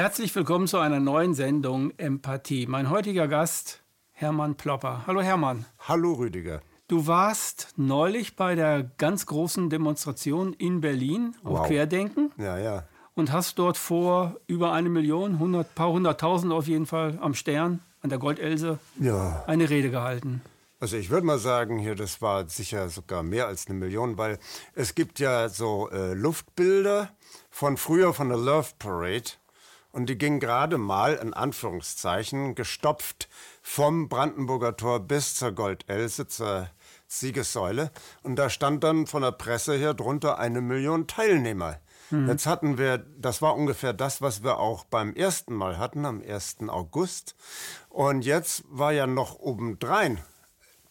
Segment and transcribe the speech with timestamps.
[0.00, 2.66] Herzlich willkommen zu einer neuen Sendung Empathie.
[2.66, 3.82] Mein heutiger Gast,
[4.12, 5.02] Hermann Plopper.
[5.06, 5.66] Hallo Hermann.
[5.78, 6.62] Hallo Rüdiger.
[6.88, 11.66] Du warst neulich bei der ganz großen Demonstration in Berlin auf wow.
[11.66, 12.32] Querdenken.
[12.38, 12.84] Ja, ja.
[13.14, 17.80] Und hast dort vor über eine Million, hundert, paar hunderttausend auf jeden Fall am Stern,
[18.00, 19.44] an der Goldelse, ja.
[19.46, 20.40] eine Rede gehalten.
[20.78, 24.38] Also ich würde mal sagen, hier, das war sicher sogar mehr als eine Million, weil
[24.74, 27.10] es gibt ja so äh, Luftbilder
[27.50, 29.32] von früher von der Love Parade
[29.92, 33.28] und die ging gerade mal, in Anführungszeichen, gestopft
[33.62, 36.68] vom Brandenburger Tor bis zur Goldelse, zur
[37.06, 37.90] Siegessäule.
[38.22, 41.78] Und da stand dann von der Presse her drunter eine Million Teilnehmer.
[42.10, 42.28] Mhm.
[42.28, 46.22] Jetzt hatten wir, das war ungefähr das, was wir auch beim ersten Mal hatten, am
[46.22, 46.58] 1.
[46.68, 47.34] August.
[47.88, 50.20] Und jetzt war ja noch obendrein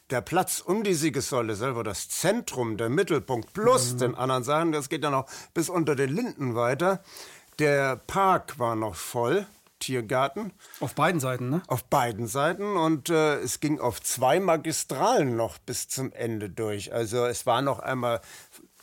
[0.09, 3.97] der Platz um die Siegessäule selber, das Zentrum, der Mittelpunkt, plus mhm.
[3.99, 7.03] den anderen Sachen, das geht ja noch bis unter den Linden weiter.
[7.59, 9.45] Der Park war noch voll.
[9.79, 10.51] Tiergarten.
[10.81, 11.61] Auf beiden Seiten, ne?
[11.67, 16.93] Auf beiden Seiten und äh, es ging auf zwei Magistralen noch bis zum Ende durch.
[16.93, 18.19] Also es war noch einmal,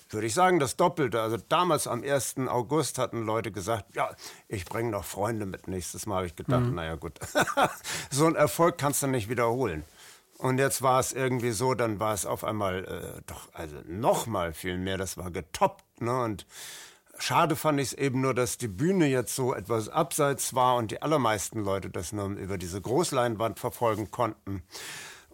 [0.08, 1.20] würde ich sagen, das Doppelte.
[1.20, 2.36] Also damals am 1.
[2.48, 4.10] August hatten Leute gesagt, ja,
[4.48, 5.68] ich bringe noch Freunde mit.
[5.68, 6.74] Nächstes Mal habe ich gedacht, mhm.
[6.74, 7.18] naja gut,
[8.10, 9.84] so ein Erfolg kannst du nicht wiederholen.
[10.38, 14.26] Und jetzt war es irgendwie so, dann war es auf einmal äh, doch, also noch
[14.26, 14.98] mal viel mehr.
[14.98, 16.22] Das war getoppt, ne?
[16.22, 16.46] Und
[17.18, 20.90] Schade fand ich es eben nur, dass die Bühne jetzt so etwas abseits war und
[20.90, 24.62] die allermeisten Leute das nur über diese Großleinwand verfolgen konnten.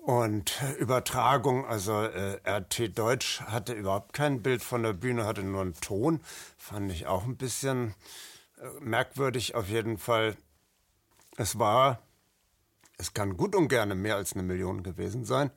[0.02, 5.60] Und Übertragung, also äh, RT Deutsch hatte überhaupt kein Bild von der Bühne, hatte nur
[5.60, 6.20] einen Ton.
[6.56, 7.94] Fand ich auch ein bisschen
[8.60, 10.36] äh, merkwürdig auf jeden Fall.
[11.36, 12.02] Es war,
[12.98, 15.52] es kann gut und gerne mehr als eine Million gewesen sein.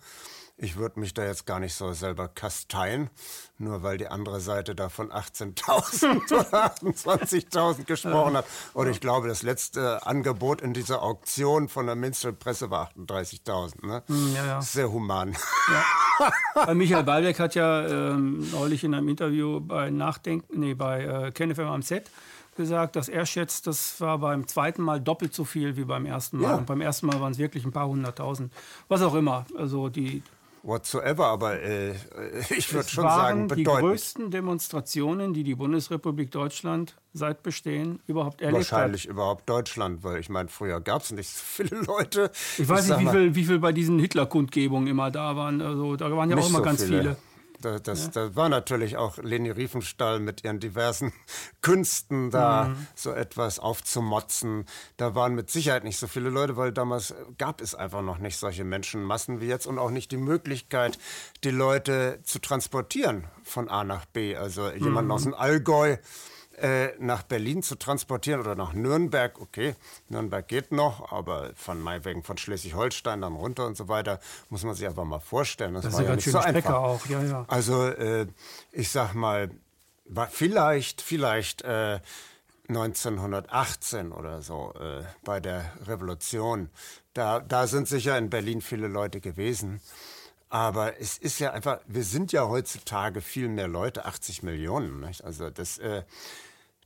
[0.58, 3.10] Ich würde mich da jetzt gar nicht so selber kasteien,
[3.58, 8.46] nur weil die andere Seite da von 18.000 oder 28.000 gesprochen hat.
[8.74, 13.86] Und ich glaube, das letzte Angebot in dieser Auktion von der Minstrel-Presse war 38.000.
[13.86, 14.04] Ne?
[14.08, 14.62] Hm, ja, ja.
[14.62, 15.36] Sehr human.
[16.58, 16.74] Ja.
[16.74, 21.68] Michael Ballbeck hat ja ähm, neulich in einem Interview bei Nachdenken, nee, bei äh, KenFM
[21.68, 22.10] am Set
[22.56, 26.38] gesagt, dass er schätzt, das war beim zweiten Mal doppelt so viel wie beim ersten
[26.38, 26.52] Mal.
[26.52, 26.56] Ja.
[26.56, 28.54] Und beim ersten Mal waren es wirklich ein paar hunderttausend.
[28.88, 29.46] Was auch immer.
[29.58, 30.24] Also die,
[30.66, 31.94] whatsoever, aber äh,
[32.50, 33.58] ich würde schon sagen, bedeutend.
[33.58, 39.12] die größten Demonstrationen, die die Bundesrepublik Deutschland seit Bestehen überhaupt erlebt Wahrscheinlich hat.
[39.12, 42.32] überhaupt Deutschland, weil ich meine, früher gab es nicht so viele Leute.
[42.58, 45.62] Ich weiß ich nicht, wie viel, wie viel bei diesen Hitler-Kundgebungen immer da waren.
[45.62, 47.02] Also da waren ja auch immer so ganz viele.
[47.02, 47.18] viele.
[47.66, 48.12] Da, das, ja.
[48.12, 51.12] das war natürlich auch Leni Riefenstahl mit ihren diversen
[51.62, 52.88] Künsten da mhm.
[52.94, 54.66] so etwas aufzumotzen.
[54.98, 58.38] Da waren mit Sicherheit nicht so viele Leute, weil damals gab es einfach noch nicht
[58.38, 61.00] solche Menschenmassen wie jetzt und auch nicht die Möglichkeit,
[61.44, 64.36] die Leute zu transportieren von A nach B.
[64.36, 65.12] Also jemanden mhm.
[65.12, 65.98] aus dem Allgäu
[66.58, 69.76] äh, nach Berlin zu transportieren oder nach Nürnberg, okay,
[70.10, 74.76] Nürnberg geht noch, aber von meinetwegen von Schleswig-Holstein dann runter und so weiter, muss man
[74.76, 75.74] sich einfach mal vorstellen.
[75.74, 76.74] Das, das war ist ja nicht so Strecke einfach.
[76.76, 77.46] auch, ja, ja.
[77.48, 78.28] Also äh,
[78.72, 79.52] ich sag mal,
[80.32, 82.00] vielleicht, vielleicht äh,
[82.68, 86.70] 1918 oder so äh, bei der Revolution,
[87.14, 89.82] da, da sind sicher in Berlin viele Leute gewesen.
[90.50, 95.02] Aber es ist ja einfach, wir sind ja heutzutage viel mehr Leute, 80 Millionen.
[95.02, 95.24] Nicht?
[95.24, 96.04] Also das äh,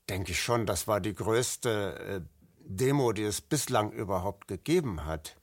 [0.09, 5.35] denke ich schon, das war die größte äh, Demo, die es bislang überhaupt gegeben hat.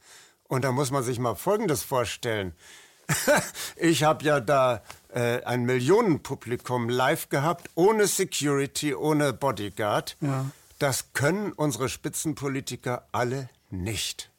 [0.44, 2.54] Und da muss man sich mal Folgendes vorstellen.
[3.76, 4.82] ich habe ja da
[5.12, 10.16] äh, ein Millionenpublikum live gehabt, ohne Security, ohne Bodyguard.
[10.20, 10.46] Ja.
[10.78, 14.30] Das können unsere Spitzenpolitiker alle nicht.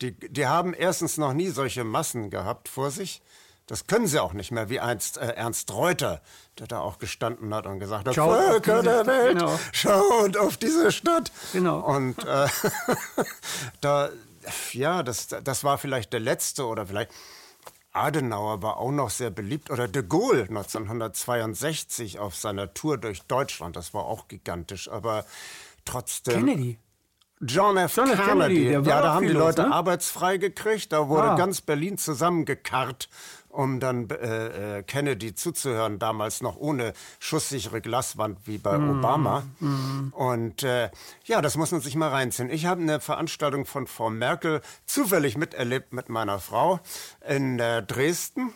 [0.00, 3.22] Die, die haben erstens noch nie solche Massen gehabt vor sich.
[3.66, 6.20] Das können sie auch nicht mehr, wie einst äh, Ernst Reuter,
[6.58, 9.58] der da auch gestanden hat und gesagt hat, Schaut Völker der Welt, genau.
[9.72, 11.30] schaut auf diese Stadt.
[11.52, 11.78] Genau.
[11.80, 12.48] Und äh,
[13.80, 14.10] da,
[14.72, 17.12] ja, das, das war vielleicht der letzte oder vielleicht
[17.92, 23.76] Adenauer war auch noch sehr beliebt oder de Gaulle 1962 auf seiner Tour durch Deutschland,
[23.76, 25.24] das war auch gigantisch, aber
[25.84, 26.46] trotzdem.
[26.46, 26.78] Kennedy.
[27.44, 27.96] John F.
[27.96, 28.24] John F.
[28.24, 28.66] Kennedy.
[28.66, 28.88] Kennedy.
[28.88, 29.74] ja, da haben die Leute ne?
[29.74, 30.92] arbeitsfrei gekriegt.
[30.92, 31.36] Da wurde ah.
[31.36, 33.08] ganz Berlin zusammengekarrt,
[33.52, 35.98] um dann äh, äh, Kennedy zuzuhören.
[35.98, 38.98] Damals noch ohne schusssichere Glaswand wie bei mm.
[38.98, 39.44] Obama.
[39.60, 40.08] Mm.
[40.12, 40.90] Und äh,
[41.24, 42.50] ja, das muss man sich mal reinziehen.
[42.50, 46.80] Ich habe eine Veranstaltung von Frau Merkel zufällig miterlebt mit meiner Frau
[47.28, 48.52] in äh, Dresden.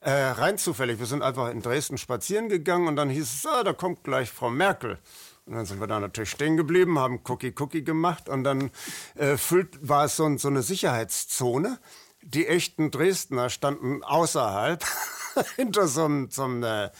[0.00, 0.98] Äh, rein zufällig.
[0.98, 4.30] Wir sind einfach in Dresden spazieren gegangen und dann hieß es, ah, da kommt gleich
[4.30, 4.98] Frau Merkel.
[5.46, 8.70] Und dann sind wir da natürlich stehen geblieben, haben Cookie Cookie gemacht und dann
[9.14, 11.78] äh, füllt, war es so, so eine Sicherheitszone.
[12.26, 14.82] Die echten Dresdner standen außerhalb
[15.56, 16.90] hinter so einem, so einem äh,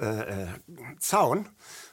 [0.00, 0.46] äh,
[0.98, 1.48] Zaun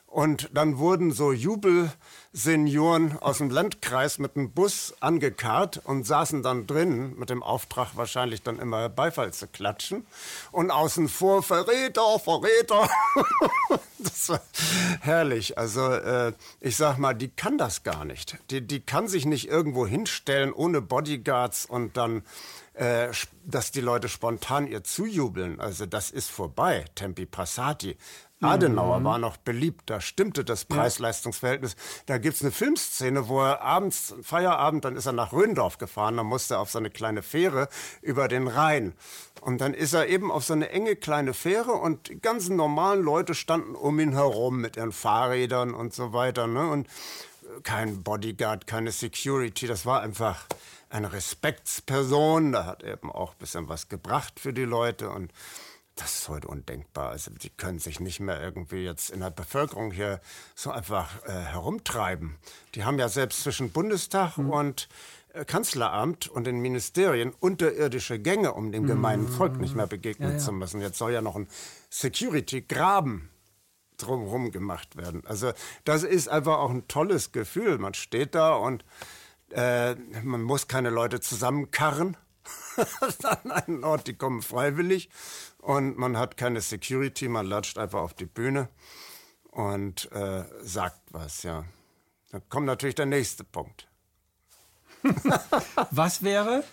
[0.07, 6.65] Und dann wurden so Jubelsenioren aus dem Landkreis mit dem Bus angekarrt und saßen dann
[6.65, 10.05] drin, mit dem Auftrag wahrscheinlich dann immer Beifall zu klatschen.
[10.51, 12.89] Und außen vor Verräter, Verräter.
[13.99, 14.41] das war
[15.01, 15.57] herrlich.
[15.57, 18.37] Also äh, ich sag mal, die kann das gar nicht.
[18.49, 22.23] Die, die kann sich nicht irgendwo hinstellen ohne Bodyguards und dann
[22.73, 23.09] äh,
[23.43, 25.59] dass die Leute spontan ihr zujubeln.
[25.59, 26.85] Also das ist vorbei.
[26.95, 27.97] Tempi Passati.
[28.41, 29.03] Adenauer mhm.
[29.03, 31.75] war noch beliebt, da stimmte das Preis-Leistungs-Verhältnis.
[32.07, 36.25] Da gibt's eine Filmszene, wo er abends, Feierabend, dann ist er nach Röndorf gefahren, dann
[36.25, 37.69] musste er auf so eine kleine Fähre
[38.01, 38.93] über den Rhein.
[39.41, 43.03] Und dann ist er eben auf so eine enge kleine Fähre und die ganzen normalen
[43.03, 46.47] Leute standen um ihn herum mit ihren Fahrrädern und so weiter.
[46.47, 46.67] Ne?
[46.67, 46.87] Und
[47.63, 50.45] kein Bodyguard, keine Security, das war einfach
[50.91, 52.51] eine Respektsperson.
[52.51, 55.31] Da hat er eben auch ein bisschen was gebracht für die Leute und
[55.95, 57.09] das ist heute undenkbar.
[57.09, 60.21] Also die können sich nicht mehr irgendwie jetzt in der Bevölkerung hier
[60.55, 62.37] so einfach äh, herumtreiben.
[62.75, 64.49] Die haben ja selbst zwischen Bundestag mhm.
[64.49, 64.89] und
[65.33, 69.33] äh, Kanzleramt und den Ministerien unterirdische Gänge, um dem gemeinen mhm.
[69.33, 70.41] Volk nicht mehr begegnen ja, ja.
[70.43, 70.81] zu müssen.
[70.81, 71.47] Jetzt soll ja noch ein
[71.89, 73.29] Security-Graben
[73.97, 75.23] drumherum gemacht werden.
[75.25, 75.51] Also
[75.83, 77.77] das ist einfach auch ein tolles Gefühl.
[77.77, 78.83] Man steht da und
[79.53, 82.17] äh, man muss keine Leute zusammenkarren
[83.23, 85.09] an einen Ort, die kommen freiwillig
[85.59, 88.69] und man hat keine Security, man latscht einfach auf die Bühne
[89.51, 91.65] und äh, sagt was, ja.
[92.31, 93.87] Dann kommt natürlich der nächste Punkt.
[95.91, 96.63] was wäre,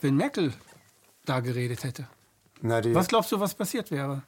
[0.00, 0.52] wenn Merkel
[1.24, 2.08] da geredet hätte?
[2.60, 4.22] Na, was glaubst du, was passiert wäre?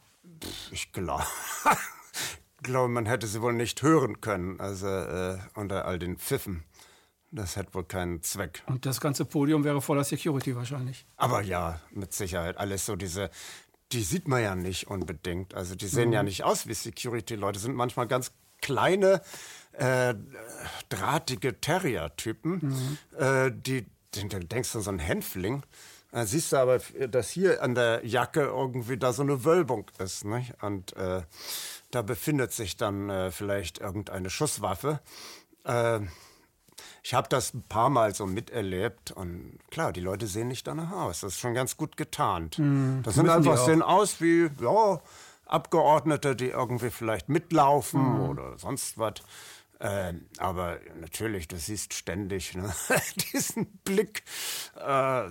[0.71, 1.25] Ich glaube,
[2.65, 6.65] glaube, man hätte sie wohl nicht hören können, also äh, unter all den Pfiffen.
[7.35, 8.63] Das hätte wohl keinen Zweck.
[8.67, 11.05] Und das ganze Podium wäre voller Security wahrscheinlich.
[11.17, 12.57] Aber ja, mit Sicherheit.
[12.59, 13.29] Alles so diese,
[13.91, 15.53] die sieht man ja nicht unbedingt.
[15.53, 16.15] Also die sehen mhm.
[16.15, 18.31] ja nicht aus wie Security-Leute, sind manchmal ganz
[18.63, 19.21] kleine,
[19.73, 20.15] äh,
[20.89, 23.19] drahtige Terrier-Typen, mhm.
[23.19, 23.85] äh, die,
[24.15, 25.65] denkst du, so ein Hänfling.
[26.13, 26.79] Da siehst du aber,
[27.09, 30.25] dass hier an der Jacke irgendwie da so eine Wölbung ist.
[30.25, 30.55] Nicht?
[30.63, 31.23] Und äh,
[31.91, 35.01] da befindet sich dann äh, vielleicht irgendeine Schusswaffe.
[37.05, 40.91] Ich habe das ein paar Mal so miterlebt und klar, die Leute sehen nicht danach
[40.91, 41.21] aus.
[41.21, 42.59] Das ist schon ganz gut getarnt.
[42.59, 45.03] Mhm, das sind einfach sehen aus wie ja,
[45.45, 48.31] Abgeordnete, die irgendwie vielleicht mitlaufen mhm.
[48.31, 49.17] oder sonst was.
[49.81, 52.73] Äh, aber natürlich, du siehst ständig ne,
[53.35, 54.23] diesen Blick.
[54.75, 55.25] Äh,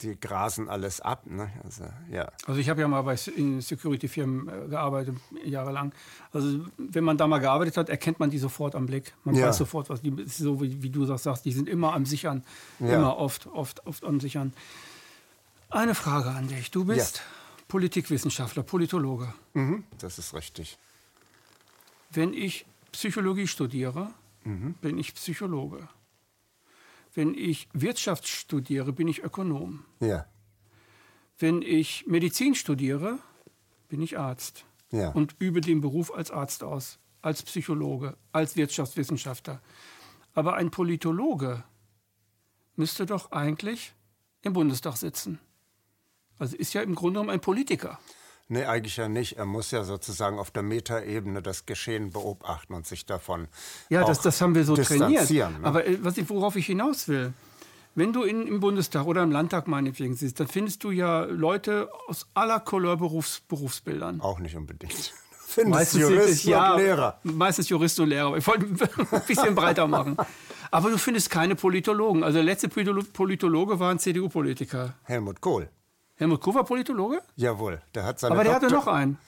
[0.00, 1.26] die grasen alles ab.
[1.26, 1.50] Ne?
[1.64, 2.30] Also, ja.
[2.46, 5.92] also ich habe ja mal bei Security-Firmen äh, gearbeitet, jahrelang.
[6.32, 9.12] Also wenn man da mal gearbeitet hat, erkennt man die sofort am Blick.
[9.24, 9.48] Man ja.
[9.48, 12.44] weiß sofort, was die, so wie, wie du das sagst, die sind immer am Sichern,
[12.78, 12.94] ja.
[12.94, 14.52] immer oft, oft, oft am Sichern.
[15.70, 16.70] Eine Frage an dich.
[16.70, 17.22] Du bist ja.
[17.68, 19.32] Politikwissenschaftler, Politologe.
[19.54, 20.78] Mhm, das ist richtig.
[22.10, 24.10] Wenn ich Psychologie studiere,
[24.44, 24.74] mhm.
[24.82, 25.88] bin ich Psychologe.
[27.14, 29.84] Wenn ich Wirtschaft studiere, bin ich Ökonom.
[30.00, 30.26] Ja.
[31.38, 33.18] Wenn ich Medizin studiere,
[33.88, 34.64] bin ich Arzt.
[34.90, 35.10] Ja.
[35.10, 39.60] Und übe den Beruf als Arzt aus, als Psychologe, als Wirtschaftswissenschaftler.
[40.34, 41.64] Aber ein Politologe
[42.76, 43.94] müsste doch eigentlich
[44.42, 45.38] im Bundestag sitzen.
[46.38, 47.98] Also ist ja im Grunde genommen ein Politiker.
[48.48, 49.38] Nee, eigentlich ja nicht.
[49.38, 53.48] Er muss ja sozusagen auf der Metaebene das Geschehen beobachten und sich davon.
[53.88, 55.30] Ja, das, das haben wir so trainiert.
[55.30, 55.60] Ne?
[55.62, 57.32] Aber äh, was ich, worauf ich hinaus will,
[57.94, 61.90] wenn du in, im Bundestag oder im Landtag meinetwegen siehst, dann findest du ja Leute
[62.08, 64.20] aus aller Couleur Berufs, Berufsbildern.
[64.20, 65.12] Auch nicht unbedingt.
[65.46, 67.20] Findest meistens Jurist ja, und Lehrer.
[67.24, 68.36] Meistens Jurist und Lehrer.
[68.38, 68.66] Ich wollte
[69.12, 70.16] ein bisschen breiter machen.
[70.70, 72.24] Aber du findest keine Politologen.
[72.24, 74.94] Also der letzte Politologe war ein CDU-Politiker.
[75.02, 75.68] Helmut Kohl.
[76.22, 77.20] Helmut war Politologe?
[77.36, 79.18] Jawohl, der hat seine Aber der Doktor hatte noch einen.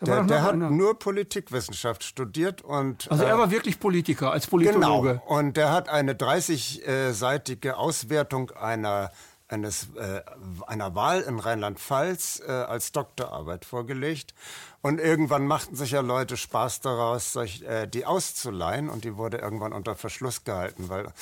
[0.00, 0.70] Der, der hat einer.
[0.70, 3.10] nur Politikwissenschaft studiert und.
[3.10, 5.20] Also er äh, war wirklich Politiker als Politologe.
[5.24, 5.38] Genau.
[5.38, 9.10] Und der hat eine 30-seitige Auswertung einer
[9.48, 10.20] eines, äh,
[10.66, 14.34] einer Wahl in Rheinland-Pfalz äh, als Doktorarbeit vorgelegt.
[14.80, 18.88] Und irgendwann machten sich ja Leute Spaß daraus, sich, äh, die auszuleihen.
[18.88, 21.12] Und die wurde irgendwann unter Verschluss gehalten, weil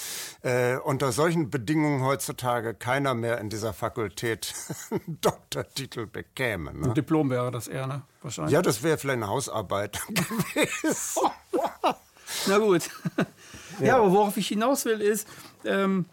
[0.42, 4.52] äh, unter solchen Bedingungen heutzutage keiner mehr in dieser Fakultät
[4.90, 6.75] einen Doktortitel bekäme.
[6.75, 6.88] Ne?
[6.88, 8.02] Ein Diplom wäre das eher, ne?
[8.23, 8.52] Wahrscheinlich.
[8.52, 11.23] Ja, das wäre vielleicht eine Hausarbeit gewesen.
[12.47, 12.90] Na gut.
[13.78, 13.87] Ja.
[13.87, 13.97] ja.
[13.97, 15.28] aber worauf ich hinaus will, ist,
[15.64, 16.06] ähm,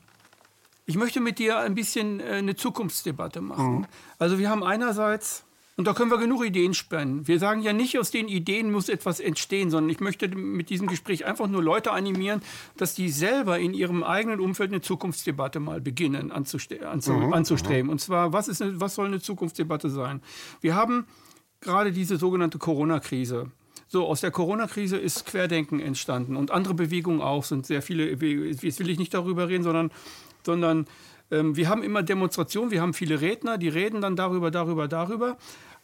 [0.85, 3.79] ich möchte mit dir ein bisschen äh, eine Zukunftsdebatte machen.
[3.79, 3.85] Mhm.
[4.19, 7.27] Also wir haben einerseits, und da können wir genug Ideen spenden.
[7.27, 10.87] Wir sagen ja nicht, aus den Ideen muss etwas entstehen, sondern ich möchte mit diesem
[10.87, 12.41] Gespräch einfach nur Leute animieren,
[12.77, 17.33] dass die selber in ihrem eigenen Umfeld eine Zukunftsdebatte mal beginnen anzu mhm.
[17.33, 17.89] anzustreben.
[17.89, 20.21] Und zwar, was, ist eine, was soll eine Zukunftsdebatte sein?
[20.61, 21.07] Wir haben
[21.61, 23.51] gerade diese sogenannte Corona-Krise.
[23.87, 28.79] So, aus der Corona-Krise ist Querdenken entstanden und andere Bewegungen auch, sind sehr viele, jetzt
[28.79, 29.91] will ich nicht darüber reden, sondern,
[30.45, 30.87] sondern
[31.31, 35.37] ähm, wir haben immer Demonstrationen, wir haben viele Redner, die reden dann darüber, darüber, darüber.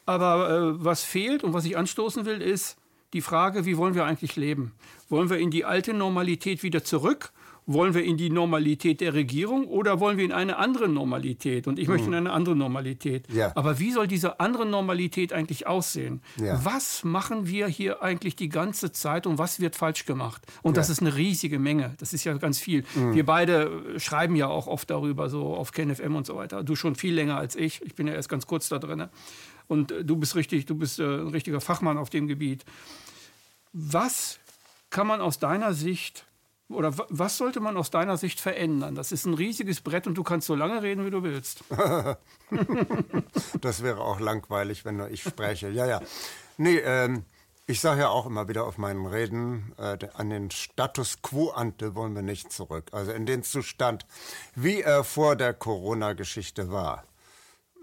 [0.06, 2.78] Aber äh, was fehlt und was ich anstoßen will, ist
[3.14, 4.74] die Frage, wie wollen wir eigentlich leben?
[5.10, 7.32] Wollen wir in die alte Normalität wieder zurück
[7.70, 11.68] wollen wir in die Normalität der Regierung oder wollen wir in eine andere Normalität?
[11.68, 12.18] Und ich möchte in mhm.
[12.18, 13.32] eine andere Normalität.
[13.32, 13.52] Ja.
[13.56, 16.24] Aber wie soll diese andere Normalität eigentlich aussehen?
[16.38, 16.60] Ja.
[16.66, 20.42] Was machen wir hier eigentlich die ganze Zeit und was wird falsch gemacht?
[20.64, 20.82] Und ja.
[20.82, 21.94] das ist eine riesige Menge.
[22.00, 22.84] Das ist ja ganz viel.
[22.96, 23.14] Mhm.
[23.14, 26.64] Wir beide schreiben ja auch oft darüber, so auf KenFM und so weiter.
[26.64, 27.84] Du schon viel länger als ich.
[27.84, 29.06] Ich bin ja erst ganz kurz da drin.
[29.68, 32.66] Und du bist richtig, du bist äh, ein richtiger Fachmann auf dem Gebiet.
[33.74, 34.40] Was
[34.90, 36.26] kann man aus deiner Sicht
[36.70, 38.96] oder was sollte man aus deiner Sicht verändern?
[38.96, 41.64] Das ist ein riesiges Brett und du kannst so lange reden, wie du willst.
[43.62, 45.70] das wäre auch langweilig, wenn nur ich spreche.
[45.70, 46.02] Ja, ja.
[46.58, 47.26] Nee, ähm,
[47.66, 51.96] ich sage ja auch immer wieder auf meinen Reden, äh, an den Status quo ante
[51.96, 52.90] wollen wir nicht zurück.
[52.92, 54.06] Also in den Zustand,
[54.56, 57.04] wie er vor der Corona-Geschichte war.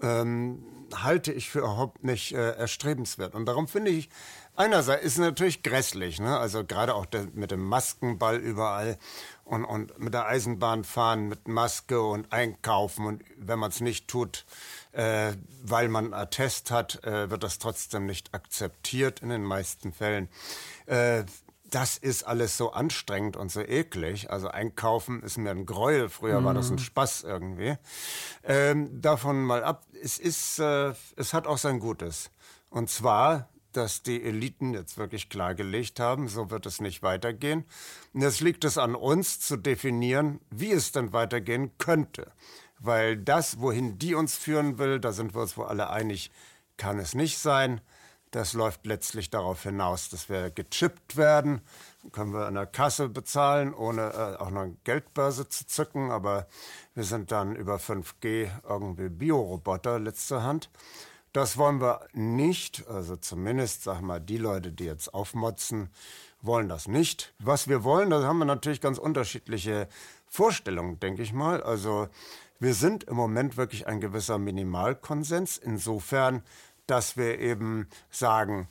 [0.03, 0.65] Ähm,
[0.95, 3.35] halte ich für überhaupt nicht äh, erstrebenswert.
[3.35, 4.11] Und darum finde ich
[4.57, 6.39] Einerseits ist es natürlich grässlich, ne?
[6.39, 8.99] also gerade auch der, mit dem Maskenball überall
[9.45, 14.09] und, und mit der Eisenbahn fahren mit Maske und einkaufen und wenn man es nicht
[14.09, 14.47] tut,
[14.93, 15.33] äh,
[15.63, 20.29] weil man Attest hat, äh, wird das trotzdem nicht akzeptiert in den meisten Fällen.
[20.87, 21.25] Äh,
[21.71, 24.31] das ist alles so anstrengend und so eklig.
[24.31, 26.09] Also einkaufen ist mir ein Gräuel.
[26.09, 26.45] Früher mhm.
[26.45, 26.81] war das ein mhm.
[26.81, 27.77] Spaß irgendwie.
[28.45, 29.85] Ähm, davon mal ab.
[30.01, 32.31] Es ist, äh, es hat auch sein Gutes.
[32.71, 37.65] Und zwar dass die Eliten jetzt wirklich klargelegt haben, so wird es nicht weitergehen.
[38.13, 42.33] Und jetzt liegt es an uns zu definieren, wie es dann weitergehen könnte.
[42.79, 46.31] Weil das, wohin die uns führen will, da sind wir uns wohl alle einig,
[46.77, 47.81] kann es nicht sein.
[48.31, 51.61] Das läuft letztlich darauf hinaus, dass wir gechippt werden.
[52.13, 56.11] Können wir an der Kasse bezahlen, ohne äh, auch noch eine Geldbörse zu zücken.
[56.11, 56.47] Aber
[56.95, 60.71] wir sind dann über 5G irgendwie Bioroboter letzter Hand.
[61.37, 62.89] Das wollen wir nicht.
[62.89, 65.91] Also zumindest, sag mal, die Leute, die jetzt aufmotzen,
[66.41, 67.35] wollen das nicht.
[67.39, 69.87] Was wir wollen, da haben wir natürlich ganz unterschiedliche
[70.27, 71.63] Vorstellungen, denke ich mal.
[71.63, 72.09] Also
[72.59, 76.43] wir sind im Moment wirklich ein gewisser Minimalkonsens insofern,
[76.87, 78.67] dass wir eben sagen,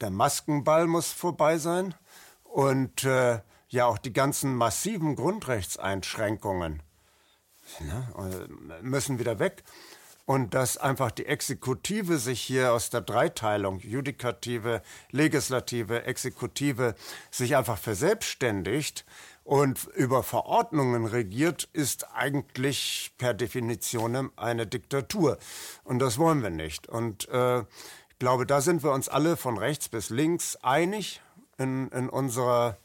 [0.00, 1.96] der Maskenball muss vorbei sein
[2.44, 3.40] und äh,
[3.70, 6.80] ja auch die ganzen massiven Grundrechtseinschränkungen
[7.80, 8.48] ne,
[8.82, 9.64] müssen wieder weg
[10.26, 16.94] und dass einfach die Exekutive sich hier aus der Dreiteilung, Judikative, Legislative, Exekutive,
[17.30, 19.04] sich einfach verselbstständigt
[19.44, 25.38] und über Verordnungen regiert, ist eigentlich per Definition eine Diktatur.
[25.84, 26.88] Und das wollen wir nicht.
[26.88, 31.20] Und äh, ich glaube, da sind wir uns alle von rechts bis links einig
[31.58, 32.78] in, in unserer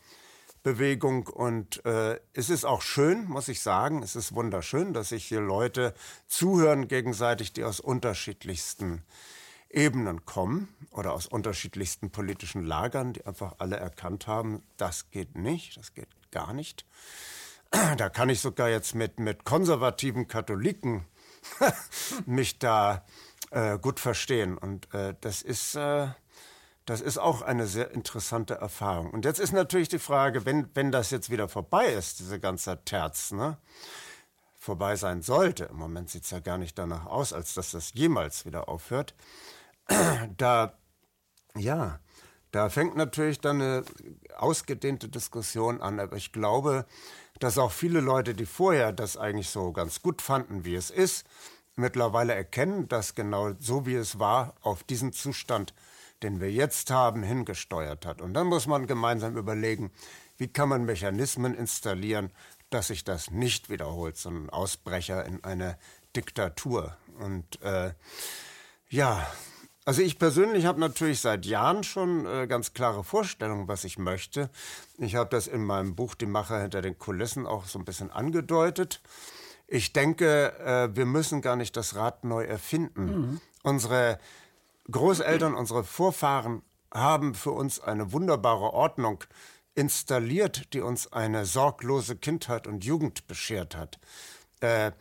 [0.63, 1.27] Bewegung.
[1.27, 5.41] Und äh, es ist auch schön, muss ich sagen, es ist wunderschön, dass sich hier
[5.41, 5.93] Leute
[6.27, 9.03] zuhören gegenseitig, die aus unterschiedlichsten
[9.69, 15.77] Ebenen kommen oder aus unterschiedlichsten politischen Lagern, die einfach alle erkannt haben, das geht nicht,
[15.77, 16.85] das geht gar nicht.
[17.97, 21.05] Da kann ich sogar jetzt mit, mit konservativen Katholiken
[22.25, 23.05] mich da
[23.51, 24.57] äh, gut verstehen.
[24.57, 26.07] Und äh, das ist äh,
[26.89, 29.11] das ist auch eine sehr interessante Erfahrung.
[29.11, 32.83] Und jetzt ist natürlich die Frage, wenn, wenn das jetzt wieder vorbei ist, diese ganze
[32.83, 33.57] Terz, ne?
[34.57, 37.93] vorbei sein sollte, im Moment sieht es ja gar nicht danach aus, als dass das
[37.93, 39.13] jemals wieder aufhört,
[40.37, 40.73] da,
[41.55, 41.99] ja,
[42.51, 43.83] da fängt natürlich dann eine
[44.35, 45.99] ausgedehnte Diskussion an.
[45.99, 46.87] Aber ich glaube,
[47.37, 51.27] dass auch viele Leute, die vorher das eigentlich so ganz gut fanden, wie es ist,
[51.75, 55.75] mittlerweile erkennen, dass genau so wie es war, auf diesen Zustand
[56.23, 58.21] den wir jetzt haben, hingesteuert hat.
[58.21, 59.91] Und dann muss man gemeinsam überlegen,
[60.37, 62.31] wie kann man Mechanismen installieren,
[62.69, 65.77] dass sich das nicht wiederholt, so ein Ausbrecher in eine
[66.15, 66.97] Diktatur.
[67.19, 67.93] Und äh,
[68.89, 69.27] ja,
[69.85, 74.49] also ich persönlich habe natürlich seit Jahren schon äh, ganz klare Vorstellungen, was ich möchte.
[74.97, 78.11] Ich habe das in meinem Buch Die Macher hinter den Kulissen auch so ein bisschen
[78.11, 79.01] angedeutet.
[79.67, 83.05] Ich denke, äh, wir müssen gar nicht das Rad neu erfinden.
[83.05, 83.41] Mhm.
[83.63, 84.19] Unsere
[84.89, 86.61] Großeltern, unsere Vorfahren
[86.93, 89.23] haben für uns eine wunderbare Ordnung
[89.75, 93.99] installiert, die uns eine sorglose Kindheit und Jugend beschert hat.
[94.61, 94.91] Äh,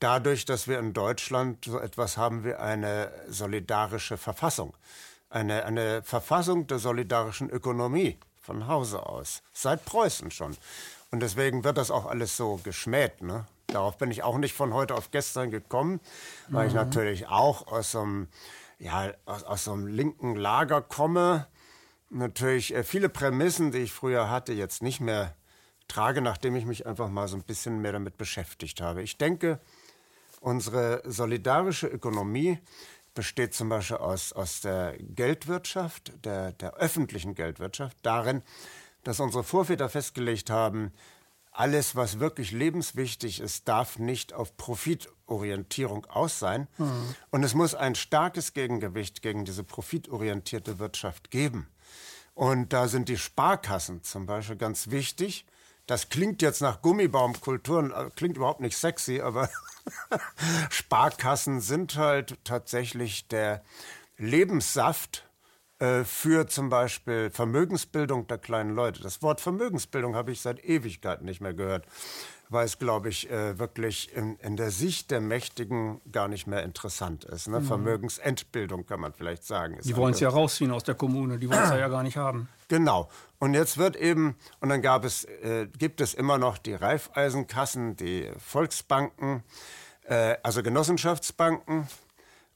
[0.00, 4.76] dadurch, dass wir in Deutschland so etwas haben wie eine solidarische Verfassung,
[5.30, 10.56] eine, eine Verfassung der solidarischen Ökonomie von Hause aus, seit Preußen schon.
[11.10, 13.22] Und deswegen wird das auch alles so geschmäht.
[13.22, 13.46] Ne?
[13.68, 16.00] Darauf bin ich auch nicht von heute auf gestern gekommen,
[16.48, 16.68] weil mhm.
[16.68, 18.28] ich natürlich auch aus so einem
[18.78, 21.46] ja, aus, aus so einem linken Lager komme,
[22.10, 25.34] natürlich äh, viele Prämissen, die ich früher hatte, jetzt nicht mehr
[25.88, 29.02] trage, nachdem ich mich einfach mal so ein bisschen mehr damit beschäftigt habe.
[29.02, 29.60] Ich denke,
[30.40, 32.58] unsere solidarische Ökonomie
[33.14, 38.42] besteht zum Beispiel aus, aus der Geldwirtschaft, der, der öffentlichen Geldwirtschaft, darin,
[39.04, 40.92] dass unsere Vorväter festgelegt haben,
[41.58, 46.68] alles, was wirklich lebenswichtig ist, darf nicht auf Profitorientierung aus sein.
[46.78, 47.14] Mhm.
[47.30, 51.68] Und es muss ein starkes Gegengewicht gegen diese profitorientierte Wirtschaft geben.
[52.34, 55.46] Und da sind die Sparkassen zum Beispiel ganz wichtig.
[55.86, 59.48] Das klingt jetzt nach Gummibaumkulturen, äh, klingt überhaupt nicht sexy, aber
[60.70, 63.62] Sparkassen sind halt tatsächlich der
[64.18, 65.25] Lebenssaft
[65.78, 69.02] für zum Beispiel Vermögensbildung der kleinen Leute.
[69.02, 71.86] Das Wort Vermögensbildung habe ich seit Ewigkeiten nicht mehr gehört,
[72.48, 76.62] weil es, glaube ich, äh, wirklich in, in, der Sicht der Mächtigen gar nicht mehr
[76.62, 77.48] interessant ist.
[77.48, 77.60] Ne?
[77.60, 77.64] Mhm.
[77.64, 79.78] Vermögensentbildung kann man vielleicht sagen.
[79.82, 82.48] die wollen es ja rausziehen aus der Kommune, die wollen es ja gar nicht haben.
[82.68, 83.08] Genau.
[83.38, 87.96] Und jetzt wird eben, und dann gab es, äh, gibt es immer noch die Raiffeisenkassen,
[87.96, 89.42] die Volksbanken,
[90.04, 91.86] äh, also Genossenschaftsbanken,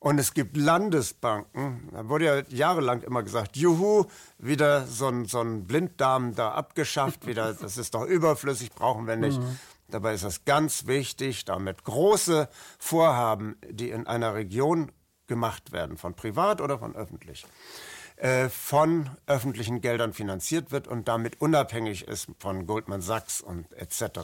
[0.01, 1.91] und es gibt Landesbanken.
[1.93, 4.07] Da wurde ja jahrelang immer gesagt, juhu,
[4.39, 9.17] wieder so ein, so ein Blinddarm da abgeschafft, wieder, das ist doch überflüssig, brauchen wir
[9.17, 9.39] nicht.
[9.39, 9.59] Mhm.
[9.89, 14.91] Dabei ist es ganz wichtig, damit große Vorhaben, die in einer Region
[15.27, 17.45] gemacht werden, von privat oder von öffentlich,
[18.17, 24.21] äh, von öffentlichen Geldern finanziert wird und damit unabhängig ist von Goldman Sachs und etc.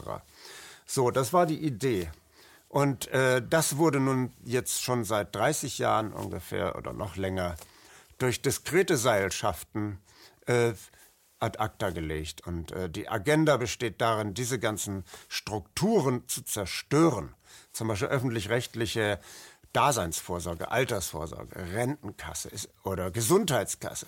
[0.85, 2.09] So, das war die Idee.
[2.69, 7.55] Und äh, das wurde nun jetzt schon seit 30 Jahren ungefähr oder noch länger
[8.17, 9.99] durch diskrete Seilschaften
[10.47, 10.73] äh,
[11.39, 12.45] ad acta gelegt.
[12.45, 17.33] Und äh, die Agenda besteht darin, diese ganzen Strukturen zu zerstören.
[17.71, 19.19] Zum Beispiel öffentlich-rechtliche
[19.71, 24.07] Daseinsvorsorge, Altersvorsorge, Rentenkasse ist, oder Gesundheitskasse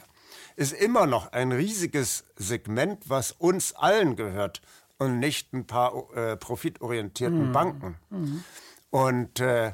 [0.55, 4.61] ist immer noch ein riesiges Segment, was uns allen gehört
[4.99, 7.51] und nicht ein paar äh, profitorientierten mhm.
[7.51, 7.97] Banken.
[8.09, 8.43] Mhm.
[8.91, 9.73] Und äh,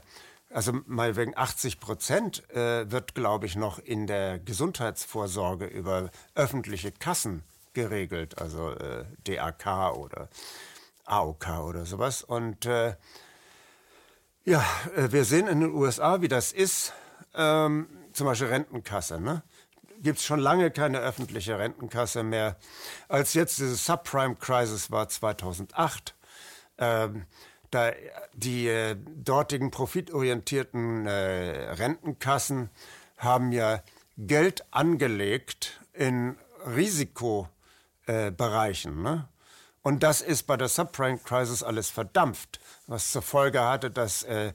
[0.49, 6.91] also mal wegen 80 Prozent äh, wird, glaube ich, noch in der Gesundheitsvorsorge über öffentliche
[6.93, 10.29] Kassen geregelt, also äh, DAK oder
[11.05, 12.23] AOK oder sowas.
[12.23, 12.95] Und äh,
[14.45, 14.63] ja,
[14.95, 16.93] äh, wir sehen in den USA, wie das ist.
[17.33, 19.19] Ähm, zum Beispiel Rentenkasse.
[19.19, 19.43] Ne?
[20.05, 22.57] Gibt es schon lange keine öffentliche Rentenkasse mehr.
[23.09, 26.13] Als jetzt diese Subprime-Crisis war 2008,
[26.77, 27.25] ähm,
[27.71, 27.91] da
[28.35, 32.69] die äh, dortigen profitorientierten äh, Rentenkassen
[33.17, 33.81] haben ja
[34.15, 36.37] Geld angelegt in
[36.67, 38.99] Risikobereichen.
[38.99, 39.27] Äh, ne?
[39.81, 44.53] Und das ist bei der Subprime-Crisis alles verdampft, was zur Folge hatte, dass äh,